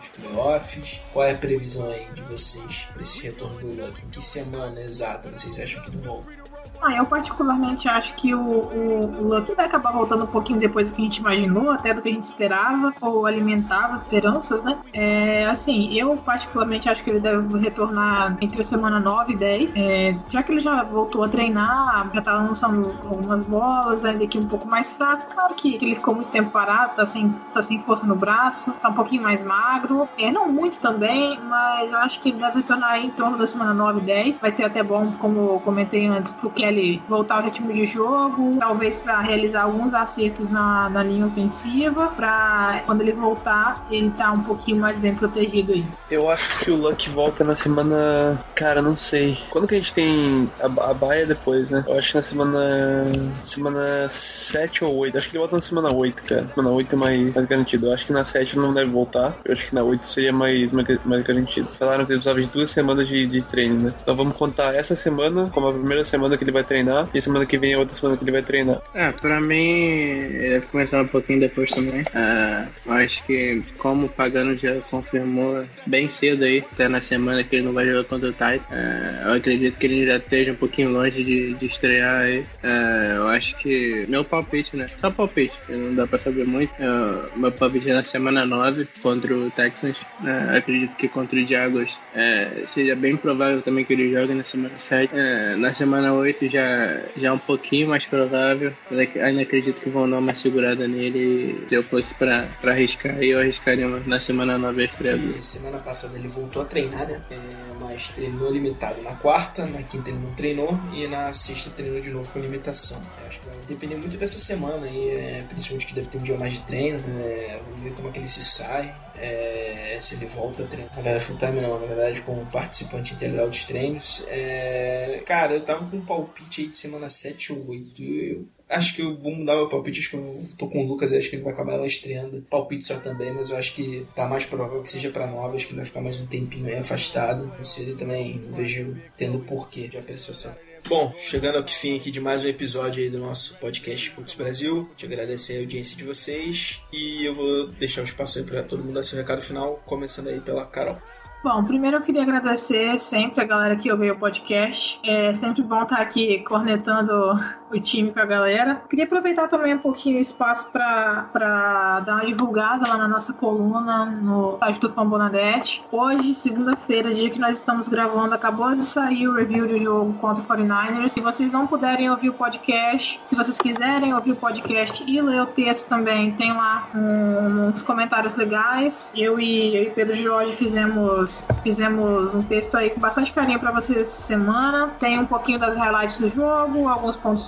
[0.00, 1.00] os playoffs.
[1.12, 4.04] Qual é a previsão aí de vocês para esse retorno do Luck?
[4.04, 6.39] Em que semana exata vocês acham que ele volta?
[6.82, 10.88] Ah, eu particularmente acho que o, o, o Luck vai acabar voltando um pouquinho depois
[10.88, 14.78] do que a gente imaginou, até do que a gente esperava, ou alimentava esperanças, né?
[14.92, 19.76] É, assim, eu particularmente acho que ele deve retornar entre a semana 9 e 10,
[19.76, 24.38] é, já que ele já voltou a treinar, já tá lançando algumas bolas, ainda aqui
[24.38, 25.34] um pouco mais fraco.
[25.34, 28.88] Claro que ele ficou muito tempo parado, tá sem, tá sem força no braço, tá
[28.88, 32.98] um pouquinho mais magro, é, não muito também, mas eu acho que ele deve retornar
[32.98, 34.40] em torno da semana 9 e 10.
[34.40, 38.96] Vai ser até bom, como comentei antes, pro Kelly voltar ao ritmo de jogo, talvez
[38.96, 44.42] para realizar alguns acertos na, na linha ofensiva, para quando ele voltar, ele tá um
[44.42, 45.84] pouquinho mais bem protegido aí.
[46.10, 48.40] Eu acho que o Luck volta na semana.
[48.54, 49.38] Cara, não sei.
[49.50, 51.84] Quando que a gente tem a, a baia depois, né?
[51.86, 53.12] Eu acho que na semana.
[53.42, 55.18] Semana 7 ou 8.
[55.18, 56.46] Acho que ele volta na semana 8, cara.
[56.54, 57.86] Semana 8 é mais, mais garantido.
[57.86, 59.36] Eu acho que na 7 ele não deve voltar.
[59.44, 61.68] Eu acho que na 8 seria mais, mais, mais garantido.
[61.78, 63.92] Falaram que ele precisava de duas semanas de, de treino, né?
[64.02, 67.08] Então vamos contar essa semana como a primeira semana que ele vai treinar.
[67.14, 68.80] E semana que vem é outra semana que ele vai treinar.
[68.94, 72.04] É, pra mim, deve começar um pouquinho depois também.
[72.14, 77.42] É, eu acho que, como o Pagano já confirmou bem cedo aí, até na semana
[77.42, 80.52] que ele não vai jogar contra o Titan, é, eu acredito que ele já esteja
[80.52, 82.44] um pouquinho longe de, de estrear aí.
[82.62, 84.86] É, eu acho que, meu palpite, né?
[84.98, 86.72] Só palpite, não dá pra saber muito.
[86.78, 89.96] É, meu palpite é na semana 9 contra o Texans.
[90.24, 94.44] É, acredito que contra o Jaguars é, seja bem provável também que ele jogue na
[94.44, 95.10] semana 7.
[95.14, 98.72] É, na semana 8 já, já é um pouquinho mais provável.
[98.90, 101.64] Ac- ainda acredito que vão dar uma segurada nele.
[101.68, 106.16] Se eu fosse pra, pra arriscar, eu arriscaria na semana 9 a estreia semana passada
[106.18, 107.20] ele voltou a treinar, né?
[107.30, 107.36] É,
[107.80, 112.10] mas treinou limitado na quarta, na quinta ele não treinou e na sexta treinou de
[112.10, 113.00] novo com limitação.
[113.26, 116.36] Acho que vai depender muito dessa semana aí, é, principalmente que deve ter um dia
[116.38, 116.98] mais de treino.
[117.20, 118.92] é, vamos ver como é que ele se sai.
[119.20, 120.94] É, se ele volta a treinar.
[120.96, 124.24] Na verdade, full time não, na verdade, como participante integral dos treinos.
[124.28, 128.02] É, cara, eu tava com um palpite aí de semana 7 ou 8.
[128.02, 131.12] Eu Acho que eu vou mudar meu palpite, acho que eu tô com o Lucas,
[131.12, 132.46] acho que ele vai acabar estreando.
[132.48, 135.66] Palpite só também, mas eu acho que tá mais provável que seja pra nova, acho
[135.66, 137.46] que ele vai ficar mais um tempinho aí afastado.
[137.46, 140.54] Não sei, também não vejo tendo porquê de apreciação.
[140.88, 144.88] Bom, chegando ao fim aqui de mais um episódio do nosso podcast Cultos Brasil.
[144.96, 148.82] Te agradecer a audiência de vocês e eu vou deixar o espaço aí pra todo
[148.82, 150.96] mundo dar seu recado final, começando aí pela Carol.
[151.42, 155.00] Bom, primeiro eu queria agradecer sempre a galera que ouviu o podcast.
[155.04, 157.38] É sempre bom estar aqui cornetando
[157.72, 158.82] o time com a galera.
[158.88, 164.06] Queria aproveitar também um pouquinho o espaço para dar uma divulgada lá na nossa coluna
[164.06, 165.82] no site do Fambonadet.
[165.90, 170.42] Hoje, segunda-feira, dia que nós estamos gravando, acabou de sair o review do jogo contra
[170.42, 171.08] o 49ers.
[171.10, 175.42] Se vocês não puderem ouvir o podcast, se vocês quiserem ouvir o podcast e ler
[175.42, 179.12] o texto também, tem lá um- uns comentários legais.
[179.14, 183.70] Eu e, eu e Pedro Jorge fizemos, fizemos um texto aí com bastante carinho para
[183.70, 184.88] vocês essa semana.
[184.98, 187.46] Tem um pouquinho das highlights do jogo, alguns pontos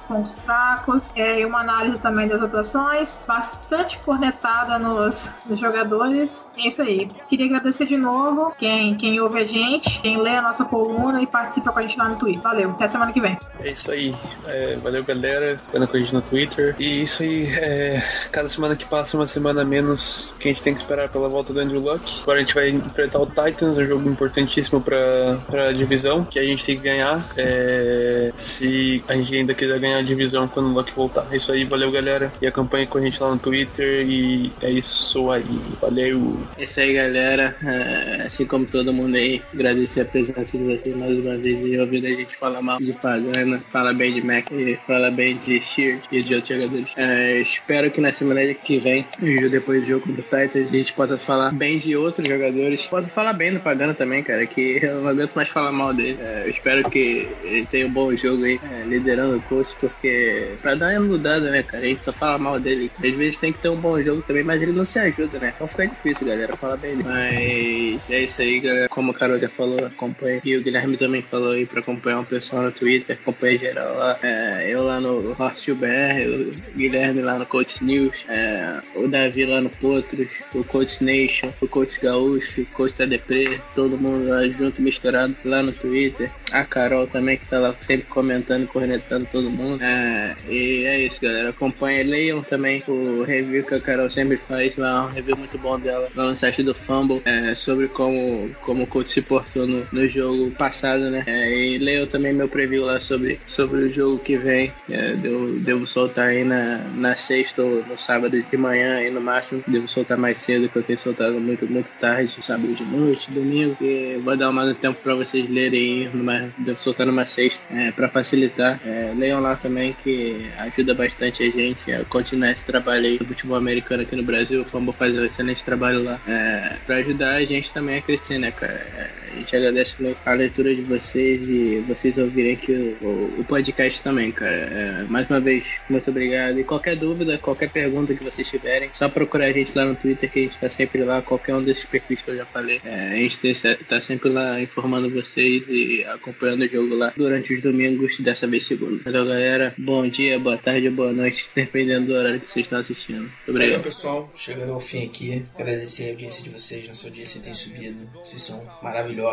[0.00, 3.20] pontos fracos, é, uma análise também das atuações.
[3.26, 6.48] Bastante cornetada nos, nos jogadores.
[6.56, 7.08] É isso aí.
[7.28, 11.26] Queria agradecer de novo quem, quem ouve a gente, quem lê a nossa coluna e
[11.26, 12.42] participa com a gente lá no Twitter.
[12.42, 13.38] Valeu, até semana que vem.
[13.60, 14.14] É isso aí.
[14.46, 15.58] É, valeu, galera.
[15.58, 16.74] Ficando com a gente no Twitter.
[16.78, 20.62] E isso aí, é, cada semana que passa, uma semana a menos que a gente
[20.62, 22.20] tem que esperar pela volta do Andrew Luck.
[22.22, 26.44] Agora a gente vai enfrentar o Titans, um jogo importantíssimo pra, pra divisão, que a
[26.44, 27.24] gente tem que ganhar.
[27.36, 31.26] É, se a gente ainda quiser ganhar a divisão quando o Luck voltar.
[31.30, 32.32] É isso aí, valeu galera.
[32.40, 34.06] E acompanhe com a gente lá no Twitter.
[34.08, 35.44] E é isso aí,
[35.80, 36.38] valeu.
[36.58, 37.56] É isso aí, galera.
[37.64, 41.78] É, assim como todo mundo aí, agradecer a presença de vocês mais uma vez e
[41.78, 45.60] ouvindo a gente falar mal de Pagana, fala bem de Mac e fala bem de
[45.60, 46.90] Shears e de outros jogadores.
[46.96, 49.06] É, espero que na semana que vem,
[49.50, 52.86] depois do jogo do Titans, a gente possa falar bem de outros jogadores.
[52.86, 56.18] Posso falar bem do Pagano também, cara, que eu não aguento mais falar mal dele.
[56.20, 60.74] É, eu espero que ele tenha um bom jogo aí, é, liderando coach, porque pra
[60.74, 62.90] dar uma mudada, né, cara, a gente só fala mal dele.
[62.96, 65.52] Às vezes tem que ter um bom jogo também, mas ele não se ajuda, né?
[65.54, 67.04] Então fica difícil, galera, falar bem dele.
[67.04, 68.88] Mas é isso aí, galera.
[68.88, 70.40] Como o Carol já falou, acompanha.
[70.44, 74.18] E o Guilherme também falou aí pra acompanhar o pessoal no Twitter, acompanha geral lá.
[74.22, 75.86] É, eu lá no Hostel BR,
[76.28, 81.50] o Guilherme lá no Coach News, é, o Davi lá no Potros, o Coach Nation,
[81.60, 86.30] o Coach Gaúcho, o Coach Tadepre, todo mundo lá junto, misturado lá no Twitter.
[86.52, 89.82] A Carol também, que tá lá sempre comentando, cornetando todo mundo.
[89.82, 91.48] É, e é isso, galera.
[91.48, 95.78] Acompanha, leiam também o review que a Carol sempre faz lá, um review muito bom
[95.78, 99.84] dela lá no site do Fumble, é, sobre como, como o coach se portou no,
[99.90, 101.24] no jogo passado, né?
[101.26, 104.70] É, e leiam também meu preview lá sobre, sobre o jogo que vem.
[104.88, 109.20] É, devo, devo soltar aí na, na sexta ou no sábado de manhã, aí no
[109.20, 109.64] máximo.
[109.66, 113.76] Devo soltar mais cedo, que eu tenho soltado muito, muito tarde, sábado de noite, domingo.
[113.80, 117.90] E vou dar mais um tempo pra vocês lerem numa, devo soltar numa sexta, é,
[117.90, 118.80] pra facilitar.
[118.84, 123.24] É, leiam lá também, que ajuda bastante a gente a continuar esse trabalho aí do
[123.24, 124.60] futebol americano aqui no Brasil.
[124.60, 126.20] O Fumble faz um excelente trabalho lá.
[126.28, 128.74] É, pra ajudar a gente também a crescer, né, cara?
[128.74, 134.02] É, a gente agradece a leitura de vocês e vocês ouvirem aqui o, o podcast
[134.02, 134.52] também, cara.
[134.52, 136.58] É, mais uma vez, muito obrigado.
[136.58, 140.30] E qualquer dúvida, qualquer pergunta que vocês tiverem, só procurar a gente lá no Twitter,
[140.30, 142.80] que a gente tá sempre lá, qualquer um desses perfis que eu já falei.
[142.84, 143.52] É, a gente
[143.88, 148.64] tá sempre lá informando vocês e acompanhando o jogo lá durante os domingos, dessa vez
[148.64, 149.02] segunda.
[149.02, 149.74] Valeu, galera.
[149.76, 153.22] Bom dia, boa tarde, boa noite, dependendo do horário que vocês estão assistindo.
[153.22, 153.70] Muito obrigado.
[153.70, 154.32] Valeu, pessoal.
[154.36, 156.86] Chegando ao fim aqui, agradecer a audiência de vocês.
[156.86, 158.08] Nossa audiência tem subido.
[158.14, 159.23] Vocês são maravilhosos.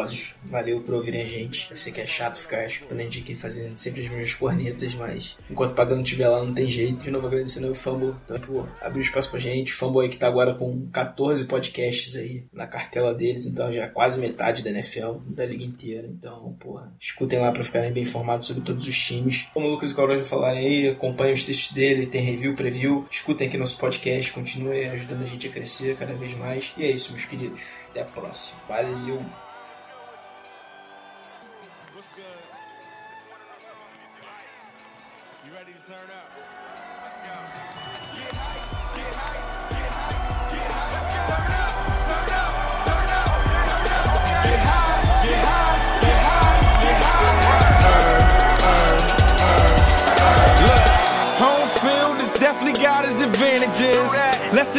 [0.45, 1.67] Valeu por ouvirem a gente.
[1.69, 4.93] Eu sei que é chato ficar escutando a gente aqui fazendo sempre as mesmas cornetas,
[4.95, 7.03] mas enquanto pagando estiver lá, não tem jeito.
[7.03, 9.73] De novo, agradecendo ao Fumble então, por abrir espaço pra gente.
[9.73, 13.87] Fumble aí que tá agora com 14 podcasts aí na cartela deles, então já é
[13.87, 16.07] quase metade da NFL, da liga inteira.
[16.07, 19.47] Então, porra, escutem lá pra ficarem bem informados sobre todos os times.
[19.53, 22.55] Como o Lucas e o Carol já falaram aí, acompanhem os textos dele, tem review,
[22.55, 23.05] preview.
[23.09, 26.73] Escutem aqui nosso podcast, continuem ajudando a gente a crescer cada vez mais.
[26.77, 27.61] E é isso, meus queridos.
[27.89, 28.61] Até a próxima.
[28.67, 29.40] Valeu!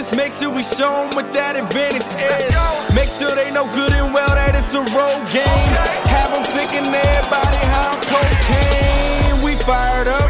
[0.02, 2.50] Just make sure we show them what that advantage is.
[2.90, 5.70] Make sure they know good and well that it's a road game.
[6.10, 9.46] Have them thinking everybody how cocaine.
[9.46, 10.26] We fired up.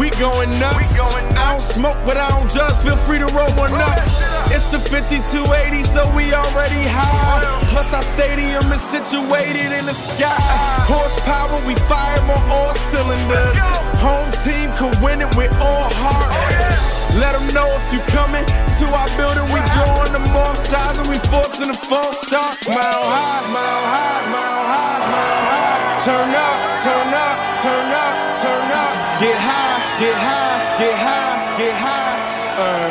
[0.00, 0.96] We going nuts.
[0.96, 1.20] I
[1.52, 2.72] don't smoke, but I don't judge.
[2.80, 4.00] Feel free to roll one up.
[4.48, 5.44] It's the 5280,
[5.84, 7.44] so we already high.
[7.68, 10.32] Plus, our stadium is situated in the sky.
[10.88, 13.85] Horsepower, we fire on all cylinders.
[14.04, 16.32] Home team can win it with all heart.
[17.16, 19.46] Let them know if you coming to our building.
[19.48, 22.60] We drawing them all sides and we forcing the false start.
[22.60, 25.96] Smile high, smile high, smile high, smile high.
[26.04, 28.92] Turn up, turn up, turn up, turn up.
[29.16, 32.16] Get high, get high, get high, get high.
[32.60, 32.85] Uh.